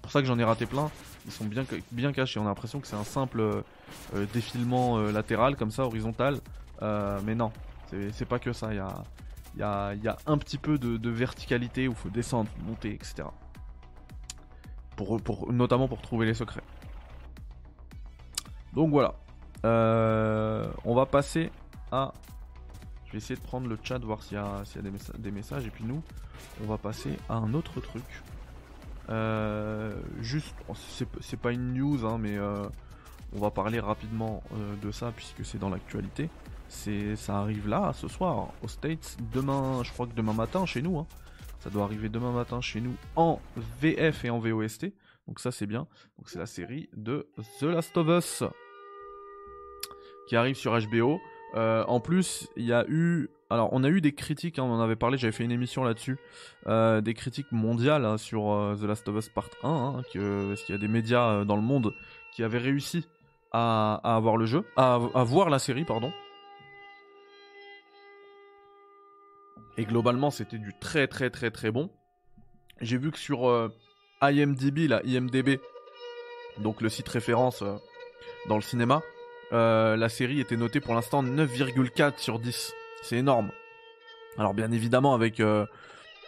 [0.05, 0.91] pour ça que j'en ai raté plein.
[1.25, 2.39] Ils sont bien, bien cachés.
[2.39, 3.63] On a l'impression que c'est un simple euh,
[4.15, 6.41] euh, défilement euh, latéral, comme ça, horizontal.
[7.25, 7.51] mais non,
[8.13, 8.69] c'est pas que ça.
[8.73, 9.03] Il y a,
[9.62, 13.25] a, y a, un petit peu de, verticalité où il faut descendre, monter, etc.
[14.97, 16.62] Pour, notamment pour trouver les secrets.
[18.73, 19.14] Donc voilà.
[19.64, 21.51] on va passer
[21.93, 22.12] à.
[23.07, 25.31] Je vais essayer de prendre le chat, voir s'il y a, y a des, des,
[25.31, 25.67] messages.
[25.67, 26.03] Et puis nous,
[26.62, 28.05] on va passer à un autre truc.
[29.11, 30.55] Euh, juste,
[31.21, 32.64] c'est pas une news, hein, mais euh,
[33.35, 36.31] on va parler rapidement euh, de ça puisque c'est dans l'actualité.
[36.75, 39.17] C'est, ça arrive là, ce soir, aux States.
[39.33, 40.99] Demain, je crois que demain matin chez nous.
[40.99, 41.07] Hein.
[41.61, 43.41] Ça doit arriver demain matin chez nous en
[43.81, 44.93] VF et en VOST.
[45.27, 45.87] Donc ça c'est bien.
[46.19, 47.27] Donc c'est la série de
[47.61, 48.43] The Last of Us.
[50.29, 51.19] qui arrive sur HBO.
[51.55, 54.81] en plus, il y a eu alors, on a eu des critiques, hein, on en
[54.81, 56.19] avait parlé, j'avais fait une émission là-dessus,
[56.67, 60.49] euh, des critiques mondiales hein, sur euh, The Last of Us Part 1, hein, que,
[60.49, 61.95] parce qu'il y a des médias euh, dans le monde
[62.33, 63.07] qui avaient réussi
[63.53, 66.13] à, avoir le jeu, à, voir la série, pardon.
[69.77, 71.91] Et globalement, c'était du très très très très bon.
[72.81, 73.71] J'ai vu que sur
[74.21, 75.61] IMDb, la IMDB,
[76.59, 77.63] donc le site référence
[78.49, 79.03] dans le cinéma,
[79.53, 82.73] la série était notée pour l'instant 9,4 sur 10.
[83.03, 83.51] C'est énorme.
[84.39, 85.67] Alors bien évidemment avec euh,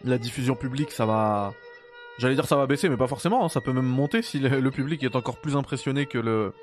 [0.04, 1.52] la diffusion publique ça va...
[2.18, 3.48] J'allais dire ça va baisser mais pas forcément, hein.
[3.48, 6.54] ça peut même monter si le, public est encore plus impressionné que, le,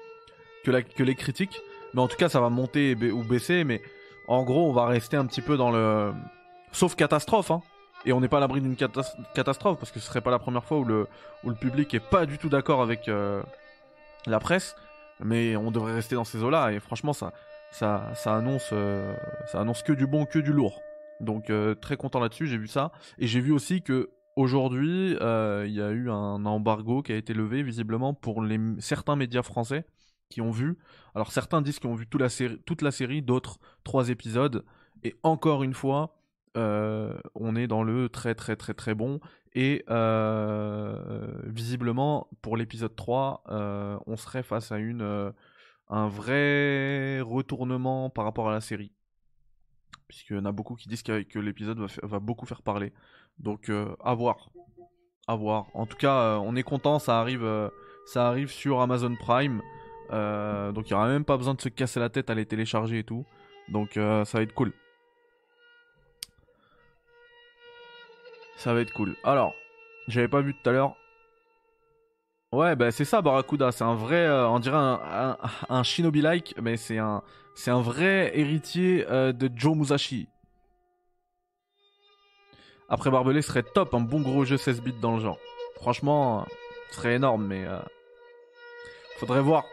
[0.63, 1.61] que, la, que les critiques.
[1.93, 3.81] Mais en tout cas ça va monter ou baisser mais
[4.27, 6.13] en gros on va rester un petit peu dans le...
[6.73, 7.61] Sauf catastrophe hein.
[8.05, 10.65] Et on n'est pas à l'abri d'une catastrophe parce que ce serait pas la première
[10.65, 11.07] fois où le,
[11.43, 13.41] où le public est pas du tout d'accord avec euh,
[14.25, 14.75] la presse.
[15.23, 17.31] Mais on devrait rester dans ces eaux-là et franchement ça,
[17.71, 20.81] ça, ça annonce, euh, ça annonce que du bon, que du lourd.
[21.21, 22.91] Donc euh, très content là-dessus, j'ai vu ça.
[23.19, 27.33] Et j'ai vu aussi que aujourd'hui, il y a eu un embargo qui a été
[27.33, 29.85] levé visiblement pour les, certains médias français
[30.29, 30.77] qui ont vu.
[31.15, 32.27] Alors certains disent qu'ils ont vu toute la
[32.65, 34.65] toute la série d'autres trois épisodes.
[35.03, 36.15] Et encore une fois,
[36.55, 39.19] on est dans le très très très très bon.
[39.53, 39.83] Et
[41.45, 43.43] visiblement, pour l'épisode 3,
[44.05, 44.77] on serait face à
[45.89, 48.91] un vrai retournement par rapport à la série.
[50.07, 52.93] Puisqu'il y en a beaucoup qui disent que, l'épisode va, beaucoup faire parler.
[53.39, 54.49] Donc euh, à voir.
[55.27, 55.67] À voir.
[55.73, 57.69] En tout cas, euh, on est content, ça arrive, euh,
[58.05, 59.61] ça arrive sur Amazon Prime.
[60.09, 62.99] donc il n'y aura même pas besoin de se casser la tête à les télécharger
[62.99, 63.25] et tout.
[63.69, 64.73] Donc ça va être cool.
[68.57, 69.15] Ça va être cool.
[69.23, 69.53] Alors,
[70.07, 70.95] j'avais pas vu tout à l'heure,
[72.53, 76.99] Ouais, bah c'est ça Barracuda, c'est un vrai, euh, on dirait un, shinobi-like, mais c'est
[76.99, 77.23] un,
[77.55, 80.27] c'est un vrai héritier euh, de Joe Musashi.
[82.89, 85.39] Après Barbelé serait top, un bon gros jeu 16 bits dans le genre.
[85.77, 86.45] Franchement,
[86.91, 87.79] ce serait énorme, mais euh,
[89.17, 89.65] faudrait voir.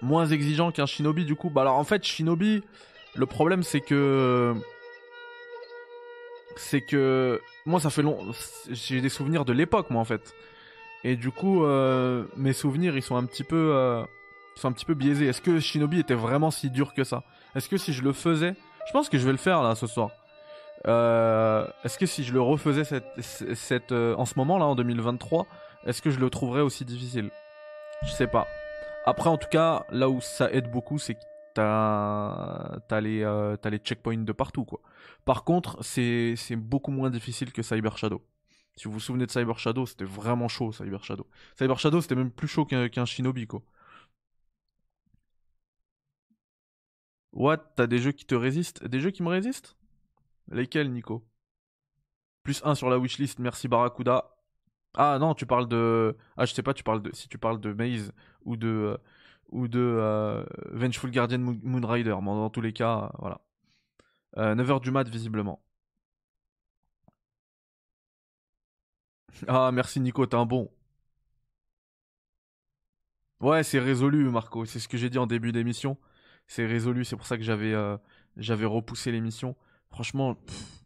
[0.00, 1.50] Moins exigeant qu'un Shinobi du coup.
[1.50, 2.64] Bah alors en fait Shinobi,
[3.14, 4.56] le problème c'est que
[6.56, 8.18] c'est que moi ça fait long,
[8.70, 10.34] j'ai des souvenirs de l'époque moi en fait.
[11.04, 14.04] Et du coup, euh, mes souvenirs, ils sont un petit peu, euh,
[14.56, 15.26] ils sont un petit peu biaisés.
[15.26, 17.24] Est-ce que Shinobi était vraiment si dur que ça?
[17.56, 18.54] Est-ce que si je le faisais,
[18.86, 20.10] je pense que je vais le faire là ce soir.
[20.86, 25.46] Euh, est-ce que si je le refaisais cette, cette, en ce moment là, en 2023,
[25.86, 27.30] est-ce que je le trouverais aussi difficile?
[28.04, 28.46] Je sais pas.
[29.04, 31.16] Après, en tout cas, là où ça aide beaucoup, c'est
[31.54, 34.80] t'as as les, checkpoints de partout quoi.
[35.24, 38.22] Par contre, c'est beaucoup moins difficile que Cyber Shadow.
[38.76, 41.26] Si vous vous souvenez de Cyber Shadow, c'était vraiment chaud, Cyber Shadow.
[41.58, 43.62] Cyber Shadow, c'était même plus chaud qu'un Shinobi, quoi.
[47.32, 47.58] What?
[47.76, 48.84] T'as des jeux qui te résistent?
[48.84, 49.76] Des jeux qui me résistent?
[50.50, 51.26] Lesquels, Nico?
[52.42, 54.34] Plus 1 sur la wishlist, merci Barracuda.
[54.94, 56.16] Ah non, tu parles de...
[56.36, 57.10] Ah, je sais pas, tu parles de...
[57.14, 58.12] si tu parles de Maze
[58.44, 58.98] ou de...
[59.52, 62.16] Ou de euh, Vengeful Guardian Moonrider.
[62.20, 63.40] Mais dans tous les cas, voilà.
[64.36, 65.62] 9h euh, du mat, visiblement.
[69.48, 70.70] Ah, merci Nico, t'es un bon.
[73.40, 74.64] Ouais, c'est résolu, Marco.
[74.64, 75.98] C'est ce que j'ai dit en début d'émission.
[76.46, 77.96] C'est résolu, c'est pour ça que j'avais euh,
[78.36, 79.56] repoussé l'émission.
[79.90, 80.36] Franchement,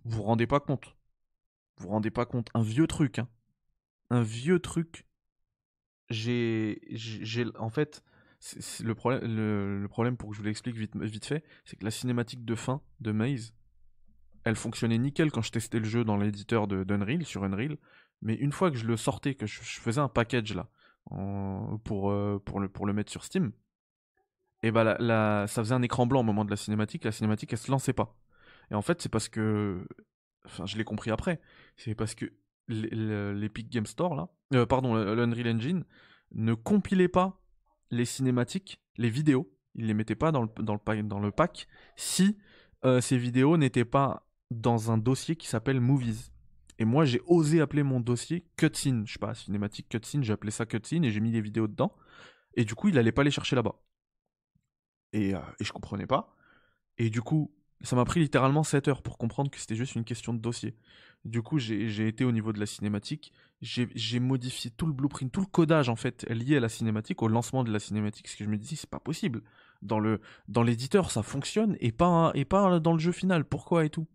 [0.05, 0.97] vous vous rendez pas compte.
[1.77, 2.49] Vous vous rendez pas compte.
[2.55, 3.29] Un vieux truc, hein.
[4.11, 5.07] Un vieux truc.
[6.09, 6.81] J'ai.
[6.91, 8.03] j'ai En fait,
[8.83, 8.95] le,
[9.89, 13.13] problème, pour que je vous l'explique vite, fait, c'est que la cinématique de fin de
[13.13, 13.55] Maze,
[14.45, 17.77] elle fonctionnait nickel quand je testais le jeu dans l'éditeur d'Unreal, sur Unreal.
[18.23, 20.69] Mais une fois que je le sortais, que je, faisais un package là,
[21.85, 23.53] pour, euh, pour, le, pour le mettre sur Steam,
[24.63, 24.97] et bah
[25.47, 27.93] ça faisait un écran blanc au moment de la cinématique, la cinématique elle se lançait
[27.93, 28.17] pas.
[28.71, 29.87] Et en fait, c'est parce que.
[30.45, 31.41] Enfin, je l'ai compris après.
[31.77, 32.27] C'est parce que
[32.69, 35.85] l'Epic Game Store, là, euh, pardon, l'Unreal Engine,
[36.33, 37.41] ne compilait pas
[37.91, 39.53] les cinématiques, les vidéos.
[39.75, 42.39] Il les mettait pas dans le, dans le, pack si
[42.85, 46.31] euh, ces vidéos n'étaient pas dans un dossier qui s'appelle Movies.
[46.79, 49.07] Et moi, j'ai osé appeler mon dossier cutscene.
[49.07, 51.95] Je sais pas, cinématique cutscene, j'ai appelé ça cutscene et j'ai mis les vidéos dedans.
[52.55, 53.75] Et du coup, il allait pas les chercher là-bas.
[55.13, 56.37] Et, euh, et je comprenais pas.
[56.99, 60.05] Et du coup, ça m'a pris littéralement 7 heures pour comprendre que c'était juste une
[60.05, 60.77] question de dossier.
[61.25, 65.41] Du coup, j'ai été au niveau de la cinématique, j'ai modifié tout le blueprint, tout
[65.41, 68.45] le codage en fait lié à la cinématique, au lancement de la cinématique, parce que
[68.45, 69.43] je me dis c'est pas possible.
[69.83, 73.45] Dans le dans l'éditeur, ça fonctionne et pas et pas dans le jeu final.
[73.45, 74.07] Pourquoi et tout?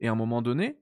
[0.00, 0.78] Et à un moment donné,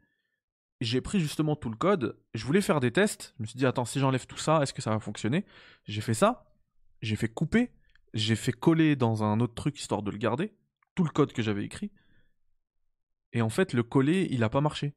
[0.80, 3.64] j'ai pris justement tout le code, je voulais faire des tests, je me suis dit
[3.64, 5.46] attends si j'enlève tout ça, est-ce que ça va fonctionner?
[5.84, 6.52] J'ai fait ça,
[7.00, 7.70] j'ai fait couper,
[8.12, 10.52] j'ai fait coller dans un autre truc histoire de le garder,
[10.94, 11.90] tout le code que j'avais écrit.
[13.34, 14.94] Et en fait, le coller, il a pas marché.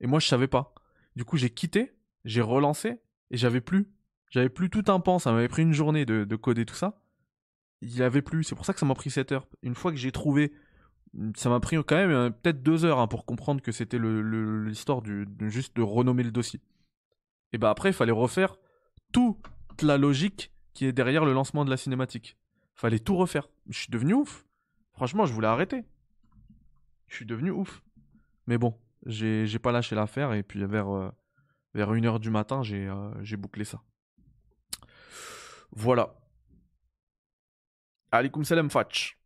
[0.00, 0.74] Et moi, je savais pas.
[1.14, 1.94] Du coup, j'ai quitté,
[2.24, 3.88] j'ai relancé, et j'avais plus.
[4.30, 7.02] J'avais plus tout un pan, ça m'avait pris une journée de, de coder tout ça.
[7.82, 9.46] Il y avait plus, c'est pour ça que ça m'a pris 7 heures.
[9.62, 10.52] Une fois que j'ai trouvé,
[11.36, 15.02] ça m'a pris quand même euh, peut-être 2 heures hein, pour comprendre que c'était l'histoire
[15.40, 16.60] juste de renommer le dossier.
[17.52, 18.56] Et bah après, il fallait refaire
[19.12, 19.38] toute
[19.82, 22.36] la logique qui est derrière le lancement de la cinématique.
[22.74, 23.48] Fallait tout refaire.
[23.68, 24.44] Je suis devenu ouf.
[24.92, 25.84] Franchement, je voulais arrêter.
[27.10, 27.82] Je suis devenu ouf.
[28.46, 31.10] Mais bon, j'ai pas lâché l'affaire et puis vers, euh,
[31.74, 33.82] vers 1h du matin, euh, j'ai bouclé ça.
[35.72, 36.14] Voilà.
[38.12, 39.18] Alikum salam Fatch.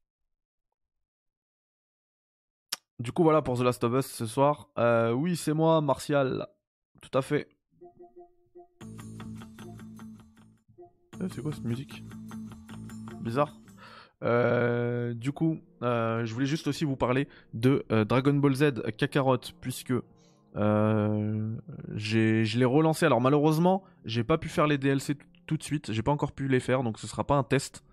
[2.99, 4.71] Du coup, voilà pour The Last of Us ce soir.
[4.79, 6.47] Euh, oui, c'est moi, Martial.
[7.03, 7.49] Tout à fait.
[11.21, 12.03] Eh, c'est quoi cette musique?
[13.21, 13.55] Bizarre.
[14.23, 18.73] Euh, du coup, euh, je voulais juste aussi vous parler de euh, Dragon Ball Z
[18.97, 19.93] Kakarot, puisque
[20.55, 23.07] je l'ai relancé.
[23.07, 26.49] Alors malheureusement, j'ai pas pu faire les DLC tout de suite, j'ai pas encore pu
[26.49, 27.85] les faire, donc ce sera pas un test,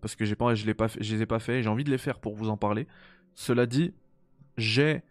[0.00, 2.20] parce que pas, je, pas je les ai pas fait, j'ai envie de les faire
[2.20, 2.86] pour vous en parler.
[3.34, 3.94] Cela dit,
[4.58, 5.02] j'ai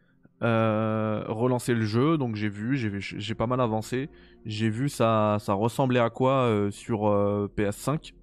[0.41, 4.09] relancé le jeu, donc j'ai vu, j'ai pas mal avancé,
[4.45, 7.01] j'ai vu ça, ça ressemblait à quoi sur
[7.57, 8.13] PS5.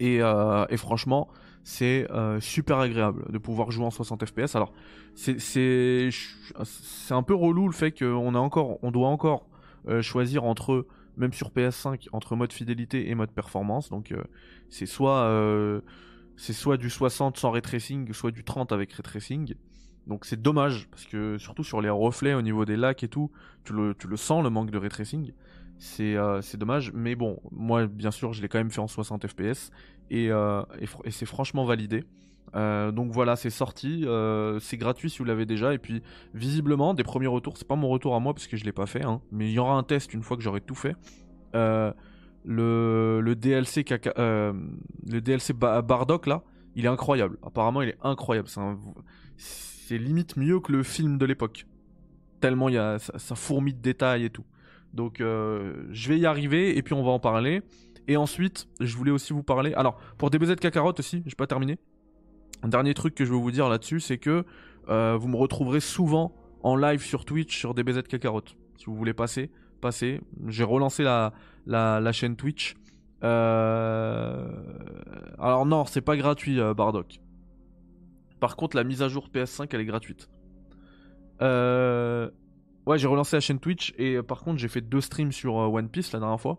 [0.00, 1.28] Et, et, franchement,
[1.68, 4.56] c'est euh, super agréable de pouvoir jouer en 60 fps.
[4.56, 4.72] Alors,
[5.14, 6.10] c'est
[7.10, 9.46] un peu relou le fait qu'on a encore, on doit encore
[9.86, 10.86] euh, choisir entre,
[11.18, 13.90] même sur PS5, entre mode fidélité et mode performance.
[13.90, 14.24] Donc, euh,
[14.70, 15.30] c'est soit,
[16.38, 19.54] c'est soit du 60 sans ray tracing, soit du 30 avec ray tracing.
[20.06, 23.30] Donc c'est dommage, parce que surtout sur les reflets au niveau des lacs et tout,
[23.64, 24.88] tu le, tu le sens le manque de ray
[26.00, 29.26] Euh, c'est dommage, mais bon, moi bien sûr je l'ai quand même fait en 60
[29.26, 29.70] fps
[30.10, 30.62] et, euh,
[31.04, 32.04] et, c'est franchement validé.
[32.56, 34.06] Euh, donc voilà, c'est sorti,
[34.60, 35.74] c'est gratuit si vous l'avez déjà.
[35.74, 36.02] Et puis
[36.34, 38.86] visiblement, des premiers retours, c'est pas mon retour à moi parce que je l'ai pas
[38.86, 40.96] fait, hein, mais il y aura un test une fois que j'aurai tout fait.
[41.52, 41.94] le,
[43.20, 46.42] le, DLC le DLC Bardock là,
[46.74, 47.38] il est incroyable.
[47.42, 48.48] Apparemment, il est incroyable.
[49.36, 51.66] C'est limite mieux que le film de l'époque.
[52.40, 54.44] Tellement il y a, ça, ça fourmille de détails et tout.
[54.94, 57.62] Donc euh, je vais y arriver et puis on va en parler.
[58.06, 59.74] Et ensuite, je voulais aussi vous parler.
[59.74, 61.78] Alors, pour DBZ Kakarot aussi, j'ai pas terminé.
[62.62, 64.44] Un dernier truc que je veux vous dire là-dessus, c'est que
[64.88, 68.44] euh, vous me retrouverez souvent en live sur Twitch sur DBZ Kakarot.
[68.76, 69.50] Si vous voulez passer,
[69.82, 70.20] passez.
[70.46, 71.34] J'ai relancé la,
[71.66, 72.76] la, chaîne Twitch.
[73.24, 74.48] Euh,
[75.38, 77.20] alors non, c'est pas gratuit, Bardock.
[78.40, 80.30] Par contre, la mise à jour PS5, elle est gratuite.
[81.42, 82.30] Euh...
[82.88, 85.60] Ouais, j'ai relancé la chaîne Twitch et euh, par contre, j'ai fait deux streams sur
[85.60, 86.56] euh, One Piece la dernière fois.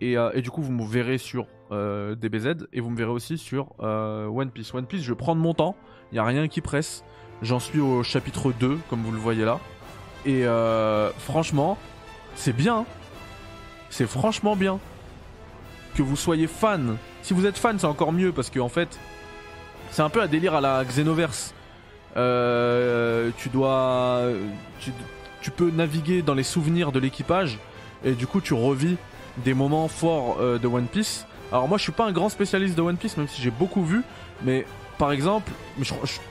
[0.00, 3.36] Et, euh, et, du coup, vous me verrez sur DBZ et vous me verrez aussi
[3.36, 4.72] sur One Piece.
[4.72, 5.76] One Piece, je vais prendre mon temps,
[6.10, 7.04] il n'y a rien qui presse.
[7.42, 9.60] J'en suis au chapitre 2, comme vous le voyez là.
[10.24, 10.44] Et
[11.18, 11.76] franchement,
[12.36, 12.86] c'est bien.
[13.90, 14.78] C'est franchement bien.
[15.94, 16.96] Que vous soyez fan.
[17.20, 18.98] Si vous êtes fan, c'est encore mieux parce que en fait,
[19.90, 21.54] c'est un peu un délire à la Xenoverse.
[22.14, 24.22] tu dois.
[25.44, 27.58] Tu peux naviguer dans les souvenirs de l'équipage
[28.02, 28.96] et du coup tu revis
[29.44, 31.26] des moments forts euh, de One Piece.
[31.52, 33.84] Alors moi je suis pas un grand spécialiste de One Piece même si j'ai beaucoup
[33.84, 34.00] vu,
[34.42, 34.64] mais
[34.96, 35.52] par exemple,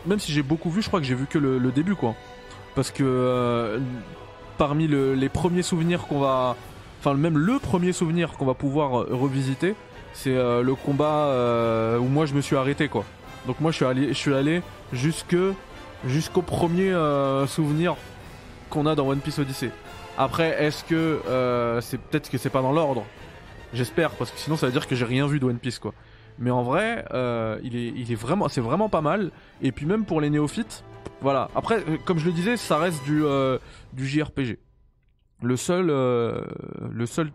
[0.08, 2.15] même si j'ai beaucoup vu, je crois que j'ai vu que le, début quoi.
[2.73, 3.80] Parce que euh,
[4.58, 6.56] parmi les premiers souvenirs qu'on va,
[6.99, 9.76] enfin même le premier souvenir qu'on va pouvoir euh, revisiter,
[10.13, 11.28] c'est le combat
[11.99, 13.06] où moi je me suis arrêté quoi.
[13.45, 16.93] Donc moi je suis allé, je suis allé jusqu'au premier
[17.47, 17.95] souvenir
[18.73, 19.69] qu'on a dans One Piece Odyssey.
[20.17, 23.05] Après, est-ce que euh, c'est peut-être que c'est pas dans l'ordre?
[23.71, 25.93] J'espère, parce que sinon ça veut dire que j'ai rien vu de One Piece quoi.
[26.39, 29.29] Mais en vrai, euh, il, est, il est vraiment, c'est vraiment pas mal.
[29.62, 30.83] Et puis même pour les néophytes,
[31.21, 31.49] voilà.
[31.55, 33.23] Après, euh, comme je le disais, ça reste du,
[33.93, 34.57] du JRPG.
[35.43, 37.31] Le seul, le seul,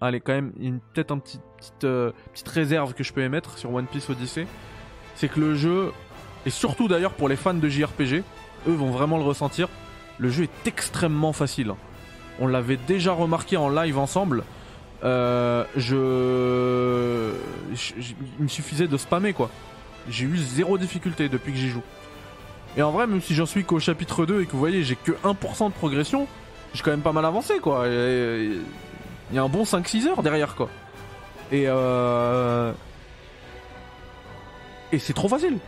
[0.00, 3.74] allez quand même, une peut-être un petit, petite, petite réserve que je peux émettre sur
[3.74, 4.46] One Piece Odyssey,
[5.14, 5.92] c'est que le jeu,
[6.46, 8.22] et surtout d'ailleurs pour les fans de JRPG,
[8.68, 9.68] eux vont vraiment le ressentir
[10.20, 11.72] le jeu est extrêmement facile.
[12.38, 14.44] On l'avait déjà remarqué en live ensemble.
[15.02, 17.32] Euh, je...
[18.38, 19.50] Il me suffisait de spammer quoi.
[20.08, 21.82] J'ai eu zéro difficulté depuis que j'y joue.
[22.76, 24.94] Et en vrai, même si j'en suis qu'au chapitre 2 et que vous voyez, j'ai
[24.94, 26.28] que 1% de progression,
[26.74, 27.86] j'ai quand même pas mal avancé quoi.
[27.88, 28.62] Il
[29.32, 30.68] y a un bon 5-6 heures derrière quoi.
[31.50, 32.72] Et euh...
[34.92, 35.58] Et c'est trop facile.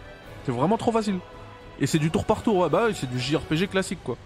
[0.44, 1.18] C'est vraiment trop facile.
[1.80, 4.16] Et c'est du tour par tour, ouais, bah c'est du JRPG classique quoi.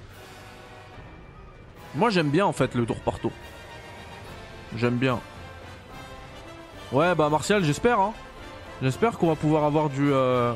[1.94, 3.33] Moi j'aime bien en fait le tour par tour.
[4.77, 5.20] J'aime bien.
[6.92, 8.12] Ouais bah Martial j'espère hein.
[8.83, 10.12] J'espère qu'on va pouvoir avoir du.
[10.12, 10.53] euh,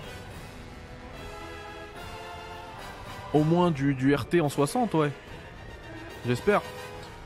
[3.33, 5.11] Au moins du, du RT en 60, ouais.
[6.27, 6.61] J'espère.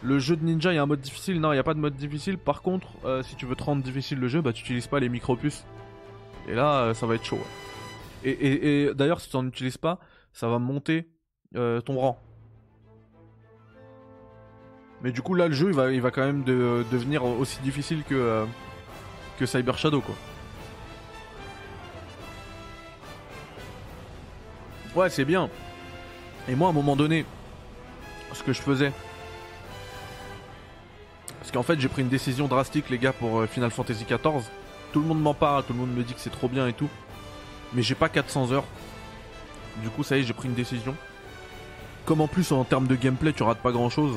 [0.03, 1.41] Le jeu de ninja, il y a un mode difficile.
[1.41, 2.37] Non, il n'y a pas de mode difficile.
[2.37, 5.01] Par contre, euh, si tu veux te rendre difficile le jeu, bah tu utilises pas
[5.01, 5.65] les micro-puces.
[6.47, 7.37] Et là, euh, ça va être chaud.
[7.37, 7.43] ouais.
[8.25, 9.99] Et, et- et d'ailleurs, si tu n'en utilises pas,
[10.33, 11.09] ça va monter
[11.57, 12.21] euh, ton rang.
[15.05, 18.15] Mais du coup, là, le jeu, il va, quand même de- devenir aussi difficile que,
[18.15, 18.47] euh,
[19.39, 20.15] que Cyber Shadow, quoi.
[24.97, 25.51] Ouais, c'est bien.
[26.49, 27.27] Et moi, à un moment donné,
[28.33, 28.93] ce que je faisais.
[31.41, 34.49] Parce qu'en fait, j'ai pris une décision drastique, les gars, pour euh, Final Fantasy XIV.
[34.95, 36.73] Tout le monde m'en parle, tout le monde me dit que c'est trop bien et
[36.73, 36.89] tout.
[37.75, 38.65] Mais j'ai pas 400 heures.
[39.83, 40.97] Du coup, ça y est, j'ai pris une décision.
[42.07, 44.17] Comme en plus, en termes de gameplay, tu rates pas grand chose.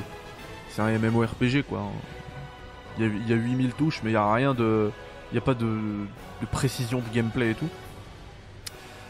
[0.69, 1.81] C'est un MMORPG, quoi.
[2.97, 4.91] Il y a, il y a 8000 touches, mais il y a rien de.
[5.31, 5.77] Il y a pas de,
[6.51, 7.69] précision de gameplay et tout.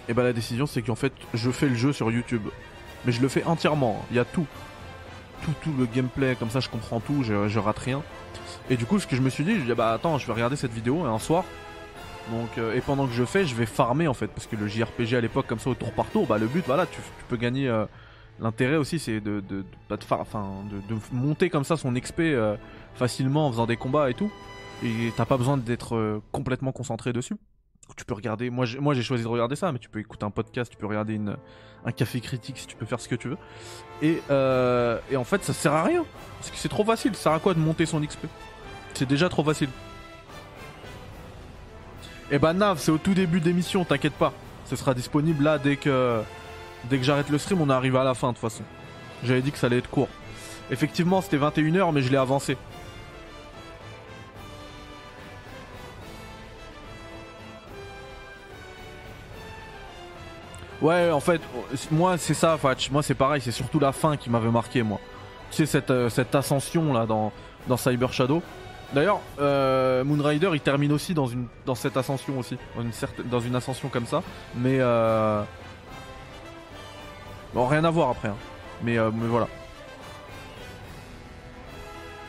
[0.10, 2.44] Et bah, la décision, c'est qu'en fait, je fais le jeu sur YouTube.
[3.06, 4.04] Mais je le fais entièrement.
[4.10, 4.48] Il y a tout.
[5.44, 8.02] Tout, tout le gameplay, comme ça, je comprends tout, je, rate rien.
[8.70, 10.34] Et du coup, ce que je me suis dit, je dis, bah attends, je vais
[10.34, 11.44] regarder cette vidéo un soir.
[12.32, 14.68] Donc, euh, et pendant que je fais, je vais farmer en fait, parce que le
[14.68, 17.24] JRPG à l'époque, comme ça, au tour par tour, bah le but, voilà, tu, tu
[17.30, 17.70] peux gagner.
[17.70, 17.86] euh,
[18.40, 22.56] L'intérêt aussi, c'est de, de, de de de, de monter comme ça son XP euh,
[22.94, 24.32] facilement en faisant des combats et tout.
[24.84, 27.36] Et t'as pas besoin d'être euh, complètement concentré dessus.
[27.96, 28.50] Tu peux regarder.
[28.50, 30.78] Moi, j'ai, moi, j'ai choisi de regarder ça, mais tu peux écouter un podcast, tu
[30.78, 31.38] peux regarder une,
[31.86, 33.38] un café critique, si tu peux faire ce que tu veux.
[34.02, 36.06] Et, euh, et en fait, ça sert à rien,
[36.38, 37.16] parce que c'est trop facile.
[37.16, 38.28] Ça sert à quoi de monter son XP
[38.94, 39.70] C'est déjà trop facile.
[42.30, 44.34] Et bah Nav, c'est au tout début d'émission, t'inquiète pas.
[44.66, 46.22] Ce sera disponible là dès que
[46.86, 48.64] dès que j'arrête le stream, on arrive à la fin de toute façon.
[49.24, 50.10] J'avais dit que ça allait être court.
[50.70, 52.58] Effectivement, c'était 21h mais je l'ai avancé.
[60.82, 61.42] Ouais, en fait,
[61.92, 62.92] moi c'est ça, Fatch.
[62.92, 65.00] Moi c'est pareil, c'est surtout la fin qui m'avait marqué, moi.
[65.50, 67.32] Tu sais, cette, euh, cette ascension là dans,
[67.68, 68.44] dans Cyber Shadow.
[68.94, 72.58] D'ailleurs, euh, Moonrider il termine aussi dans, une, dans cette ascension aussi.
[72.76, 72.92] Dans une,
[73.30, 74.22] dans une ascension comme ça.
[74.56, 74.78] Mais.
[74.80, 75.44] Euh...
[77.54, 78.30] Bon, rien à voir après.
[78.30, 78.36] hein.
[78.84, 79.48] Mais, euh, mais voilà.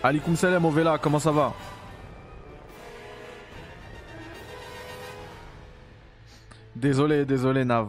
[0.03, 1.53] Alikum salam au Vela, comment ça va?
[6.77, 7.89] Désolé, désolé Nav.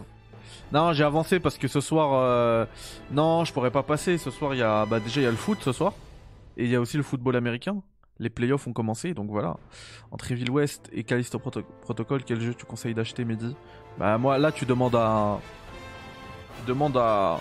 [0.72, 2.66] Non, j'ai avancé parce que ce soir, euh,
[3.12, 4.18] non, je pourrais pas passer.
[4.18, 5.94] Ce soir, il y a, bah déjà il y a le foot ce soir,
[6.58, 7.82] et il y a aussi le football américain.
[8.20, 9.56] Les playoffs ont commencé, donc voilà.
[10.12, 13.56] Entre Evil West et Callisto Proto- Protocol, quel jeu tu conseilles d'acheter, Mehdi?
[13.98, 15.40] Bah moi, là, tu demandes à,
[16.60, 17.40] tu demandes à,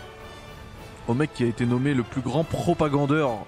[1.07, 3.47] au mec qui a été nommé le plus grand propagandeur,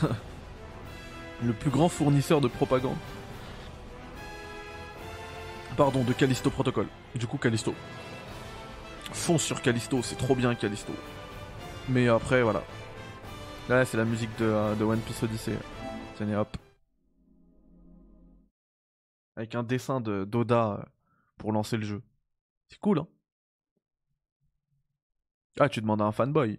[1.42, 2.96] le plus grand fournisseur de propagande.
[5.76, 6.86] Pardon, de Callisto Protocol.
[7.14, 7.74] Du coup, Callisto.
[9.12, 10.92] Fonce sur Callisto, c'est trop bien Callisto.
[11.88, 12.62] Mais après, voilà.
[13.68, 15.58] Là, c'est la musique de, euh, de One Piece Odyssey.
[16.16, 16.56] Tenez, hop.
[19.36, 20.82] Avec un dessin de d'Oda euh,
[21.38, 22.02] pour lancer le jeu.
[22.68, 23.06] C'est cool, hein
[25.60, 26.58] Ah, tu demandes à un fanboy.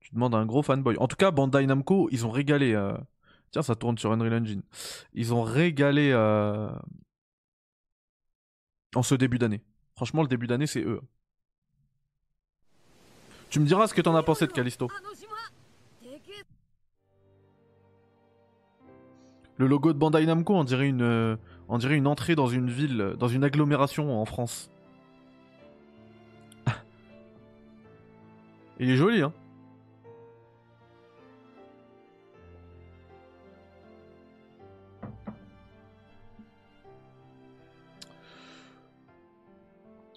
[0.00, 0.96] Tu demandes un gros fanboy.
[0.98, 2.72] En tout cas, Bandai Namco, ils ont régalé.
[2.74, 2.96] euh,
[3.50, 4.62] Tiens, ça tourne sur Unreal Engine.
[5.12, 6.70] Ils ont régalé euh,
[8.94, 9.60] en ce début d'année.
[9.96, 11.00] Franchement, le début d'année, c'est eux.
[13.50, 14.88] Tu me diras ce que t'en as pensé de Callisto.
[19.56, 21.36] Le logo de Bandai Namco, on dirait une, euh,
[21.78, 24.70] dirait une entrée dans une ville, dans une agglomération en France.
[28.82, 29.32] Il est joli, hein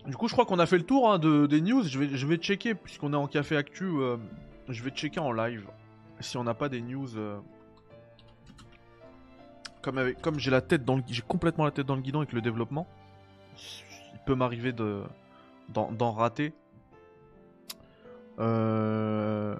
[0.05, 1.83] Du coup, je crois qu'on a fait le tour hein, de, des news.
[1.83, 4.15] Je vais, je vais checker, puisqu'on est en café actu, euh,
[4.69, 5.67] je vais checker en live
[6.21, 7.17] si on n'a pas des news.
[7.17, 7.37] euh,
[9.81, 12.39] Comme, comme j'ai la tête dans j'ai complètement la tête dans le guidon avec le
[12.39, 12.87] développement,
[14.13, 15.03] il peut m'arriver de
[15.67, 16.53] d'en d'en rater.
[18.39, 19.55] Euh,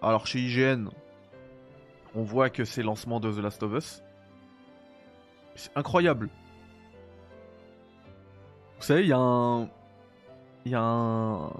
[0.00, 0.88] alors chez IGN,
[2.14, 4.02] on voit que c'est lancement de The Last of Us.
[5.54, 6.28] C'est incroyable.
[8.78, 9.68] Vous savez, il y a un.
[10.64, 11.52] Il y a un.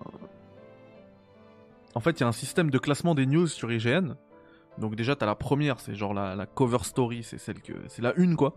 [1.95, 4.15] En fait, il y a un système de classement des news sur IGN.
[4.79, 7.75] Donc, déjà, t'as la première, c'est genre la, la cover story, c'est celle que.
[7.89, 8.55] C'est la une, quoi.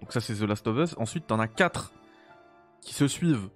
[0.00, 0.94] Donc, ça, c'est The Last of Us.
[0.98, 1.92] Ensuite, t'en as quatre
[2.80, 3.48] qui se suivent.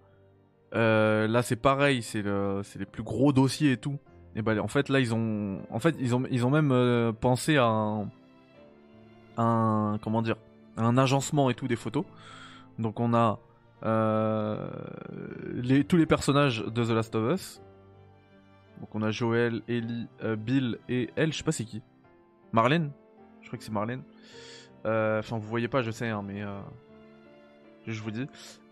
[0.75, 2.61] Euh, là, c'est pareil, c'est le...
[2.65, 3.99] c'est les plus gros dossiers et tout.
[4.35, 5.61] Et bah, en fait, là, ils ont.
[5.71, 7.67] En fait, ils ont, même euh, pensé à
[9.39, 9.99] un.
[10.03, 10.37] Comment dire
[10.77, 12.05] Un agencement et tout des photos.
[12.79, 13.39] Donc, on a
[13.85, 14.69] Euh,
[15.89, 17.61] tous les personnages de The Last of Us.
[18.81, 20.09] Donc on a Joel, Ellie,
[20.39, 21.83] Bill et elle, je sais pas c'est qui.
[22.53, 22.91] Marlène
[23.43, 24.03] Je crois que c'est Marlène.
[24.85, 26.43] Enfin, vous voyez pas, je sais, hein, mais
[27.87, 28.27] je vous dis.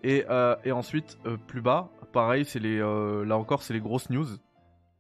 [0.04, 0.24] Et,
[0.64, 4.26] et ensuite, plus bas, pareil, c'est les, là encore, c'est les grosses news.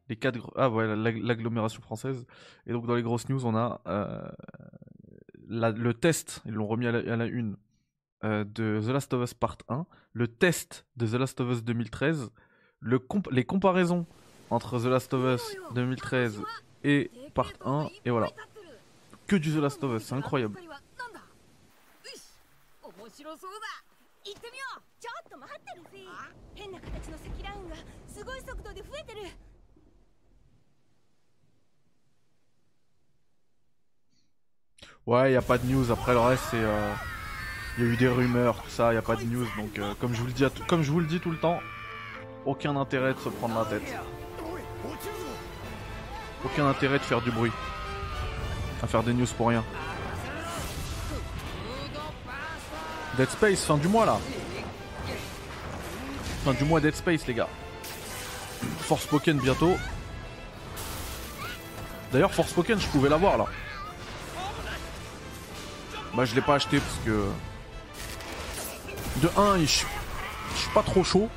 [0.08, 2.26] Les quatre, ah voilà, l'agglomération française.
[2.66, 3.80] Et donc dans les grosses news, on a
[5.48, 7.56] le test, ils l'ont remis à la, une,
[8.24, 11.64] euh, de The Last of Us Part 1, le test de The Last of Us
[11.64, 12.30] 2013,
[12.80, 13.00] le
[13.30, 14.06] les comparaisons
[14.50, 16.42] entre The Last of Us 2013
[16.84, 18.30] et Part 1, et voilà.
[19.26, 20.58] Que du The Last of Us, c'est incroyable.
[35.06, 35.90] Ouais, y a pas de news.
[35.90, 36.62] Après le reste, c'est.
[36.62, 36.94] Euh,
[37.76, 39.46] il y a eu des rumeurs, tout ça, il y a pas de news.
[39.58, 41.58] Donc, euh, comme, je vous le dis comme je vous le dis tout le temps,
[42.46, 43.94] aucun intérêt de se prendre la tête.
[46.44, 47.52] Aucun intérêt de faire du bruit.
[48.82, 49.64] À faire des news pour rien.
[53.16, 54.18] Dead Space, fin du mois là.
[56.44, 57.48] Fin du mois Dead Space, les gars.
[58.80, 59.76] Force Pokémon bientôt.
[62.12, 63.46] D'ailleurs, Force Pokémon, je pouvais l'avoir là.
[66.14, 67.26] Bah je l'ai pas acheté parce que...
[69.20, 69.86] De 1, je suis
[70.72, 71.28] pas trop chaud.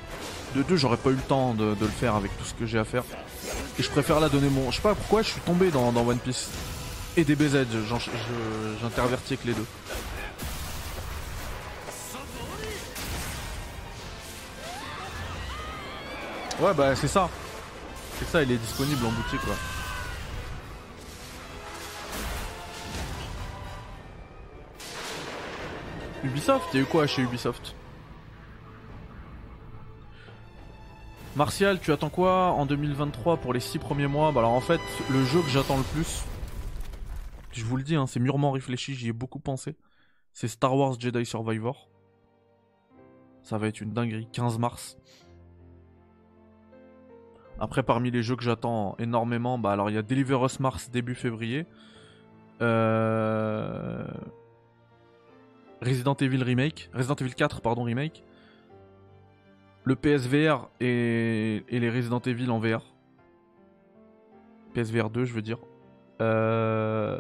[0.56, 2.80] De 2, j'aurais pas eu le temps de, le faire avec tout ce que j'ai
[2.80, 3.04] à faire.
[3.80, 4.72] Et je préfère là donner mon...
[4.72, 6.50] Je sais pas pourquoi je suis tombé dans, One Piece.
[7.16, 7.66] Et DBZ,
[8.82, 9.66] j'intervertis avec les deux.
[16.60, 17.30] Ouais bah c'est ça.
[18.18, 19.54] C'est ça, il est disponible en boutique quoi.
[26.24, 27.76] Ubisoft Il y a eu quoi chez Ubisoft?
[31.36, 34.32] Martial, tu attends quoi en 2023 pour les 6 premiers mois?
[34.32, 34.82] Bah alors en fait,
[35.12, 36.24] le jeu que j'attends le plus,
[37.52, 39.76] je vous le dis, hein, c'est mûrement réfléchi, j'y ai beaucoup pensé,
[40.34, 41.90] c'est Star Wars Jedi Survivor.
[43.44, 44.98] Ça va être une dinguerie, 15 mars.
[47.60, 50.90] Après, parmi les jeux que j'attends énormément, bah alors il y a Deliver Us Mars
[50.92, 51.66] début février.
[52.62, 54.06] Euh...
[55.82, 58.24] Resident Evil Remake, Resident Evil 4 pardon remake,
[59.84, 62.82] le PSVR et, les Resident Evil en VR,
[64.74, 65.60] PSVR 2 je veux dire.
[66.20, 67.20] Euh,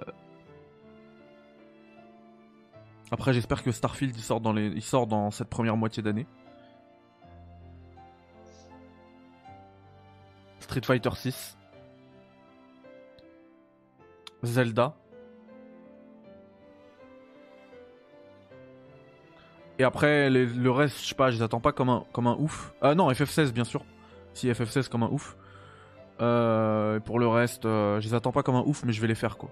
[3.12, 6.26] après j'espère que Starfield sort dans les, il sort dans cette première moitié d'année.
[10.68, 11.58] Street Fighter 6,
[14.44, 14.94] Zelda.
[19.80, 22.36] Et après, le reste, je sais pas, je les attends pas comme un, comme un
[22.36, 22.74] ouf.
[22.82, 23.86] Ah non, FF16 bien sûr.
[24.34, 25.38] Si FF16 comme un ouf.
[26.20, 29.08] Euh, pour le reste, euh, je les attends pas comme un ouf, mais je vais
[29.08, 29.50] les faire quoi.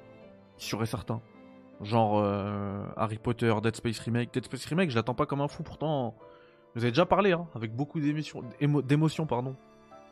[0.57, 1.21] Sûr et certain.
[1.81, 4.33] Genre euh, Harry Potter, Dead Space Remake.
[4.33, 6.15] Dead Space Remake, je l'attends pas comme un fou, pourtant.
[6.75, 9.55] Vous avez déjà parlé, hein, avec beaucoup d'émotions, pardon,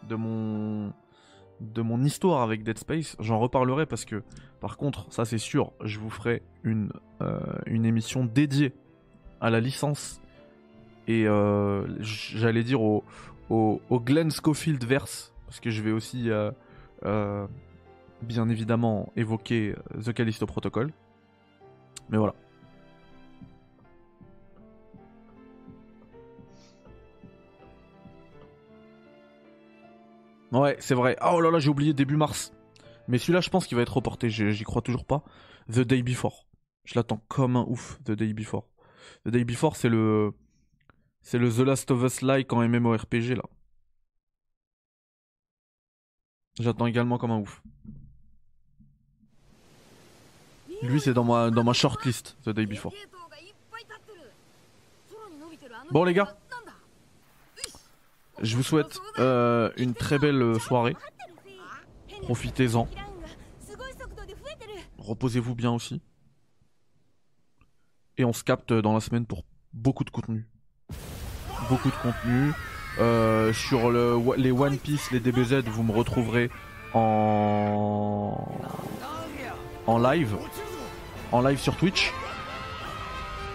[0.07, 3.15] de mon, histoire avec Dead Space.
[3.19, 4.23] J'en reparlerai parce que,
[4.59, 6.91] par contre, ça c'est sûr, je vous ferai une,
[7.65, 8.73] une émission dédiée
[9.41, 10.21] à la licence
[11.07, 13.03] et euh, j'allais dire au,
[13.49, 16.51] au, Glenn Schofield verse, parce que je vais aussi euh,
[17.05, 17.45] euh,
[18.21, 20.91] bien évidemment évoquer The Callisto Protocol.
[22.09, 22.33] Mais voilà.
[30.53, 31.17] Ouais, c'est vrai.
[31.25, 32.53] Oh là là, j'ai oublié début mars.
[33.07, 34.29] Mais celui-là, je pense qu'il va être reporté.
[34.29, 35.23] J'y crois toujours pas.
[35.67, 36.47] The Day Before.
[36.85, 38.69] Je l'attends comme un ouf, The Day Before.
[39.25, 40.33] The Day Before, c'est le.
[41.21, 43.43] C'est le The Last of Us like en MMORPG là.
[46.59, 47.63] J'attends également comme un ouf.
[50.83, 52.93] Lui, c'est dans ma, dans ma shortlist, The Day Before.
[55.91, 56.35] Bon, les gars,
[58.41, 60.95] je vous souhaite euh, une très belle soirée.
[62.23, 62.87] Profitez-en.
[64.97, 66.01] Reposez-vous bien aussi.
[68.17, 70.47] Et on se capte dans la semaine pour beaucoup de contenu.
[71.69, 72.51] Beaucoup de contenu.
[72.99, 76.51] Euh, sur le, les One Piece, les DBZ, vous me retrouverez
[76.93, 78.37] en
[79.87, 80.37] live,
[81.31, 82.13] en live sur Twitch.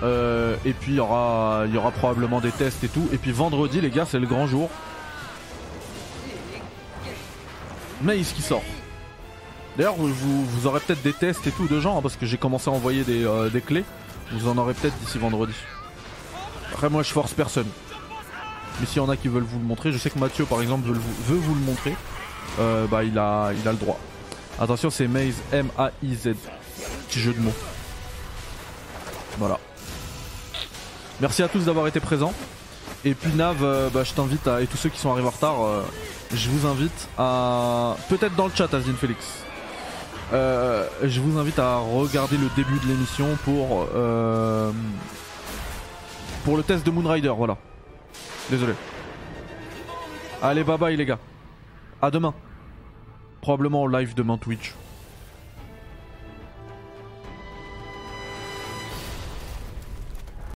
[0.02, 3.08] Euh, et puis il y aura, y aura probablement des tests et tout.
[3.12, 4.70] Et puis vendredi, les gars, c'est le grand jour.
[8.02, 8.62] Maze qui sort.
[9.76, 12.36] D'ailleurs, vous, vous aurez peut-être des tests et tout de gens, hein, parce que j'ai
[12.36, 13.84] commencé à envoyer des, euh, des clés.
[14.32, 15.54] Vous en aurez peut-être d'ici vendredi.
[16.72, 17.66] Après moi je force personne.
[18.78, 20.62] Mais s'il y en a qui veulent vous le montrer, je sais que Mathieu par
[20.62, 21.96] exemple veut vous le montrer,
[22.60, 23.98] euh, bah il a, il a le droit.
[24.60, 26.34] Attention, c'est Maze, M-A-I-Z.
[27.08, 27.54] Petit jeu de mots.
[29.38, 29.58] Voilà.
[31.20, 32.32] Merci à tous d'avoir été présents.
[33.04, 34.60] Et puis Nav, euh, bah, je t'invite à.
[34.62, 35.82] Et tous ceux qui sont arrivés en retard, euh,
[36.32, 37.96] je vous invite à.
[38.08, 39.44] Peut-être dans le chat, Azine Félix.
[40.32, 43.86] Euh, je vous invite à regarder le début de l'émission pour.
[46.44, 47.56] pour le test de Moonrider, voilà.
[48.50, 48.74] Désolé.
[50.42, 51.18] Allez, bye bye les gars.
[52.00, 52.34] À demain.
[53.40, 54.74] Probablement en live demain Twitch.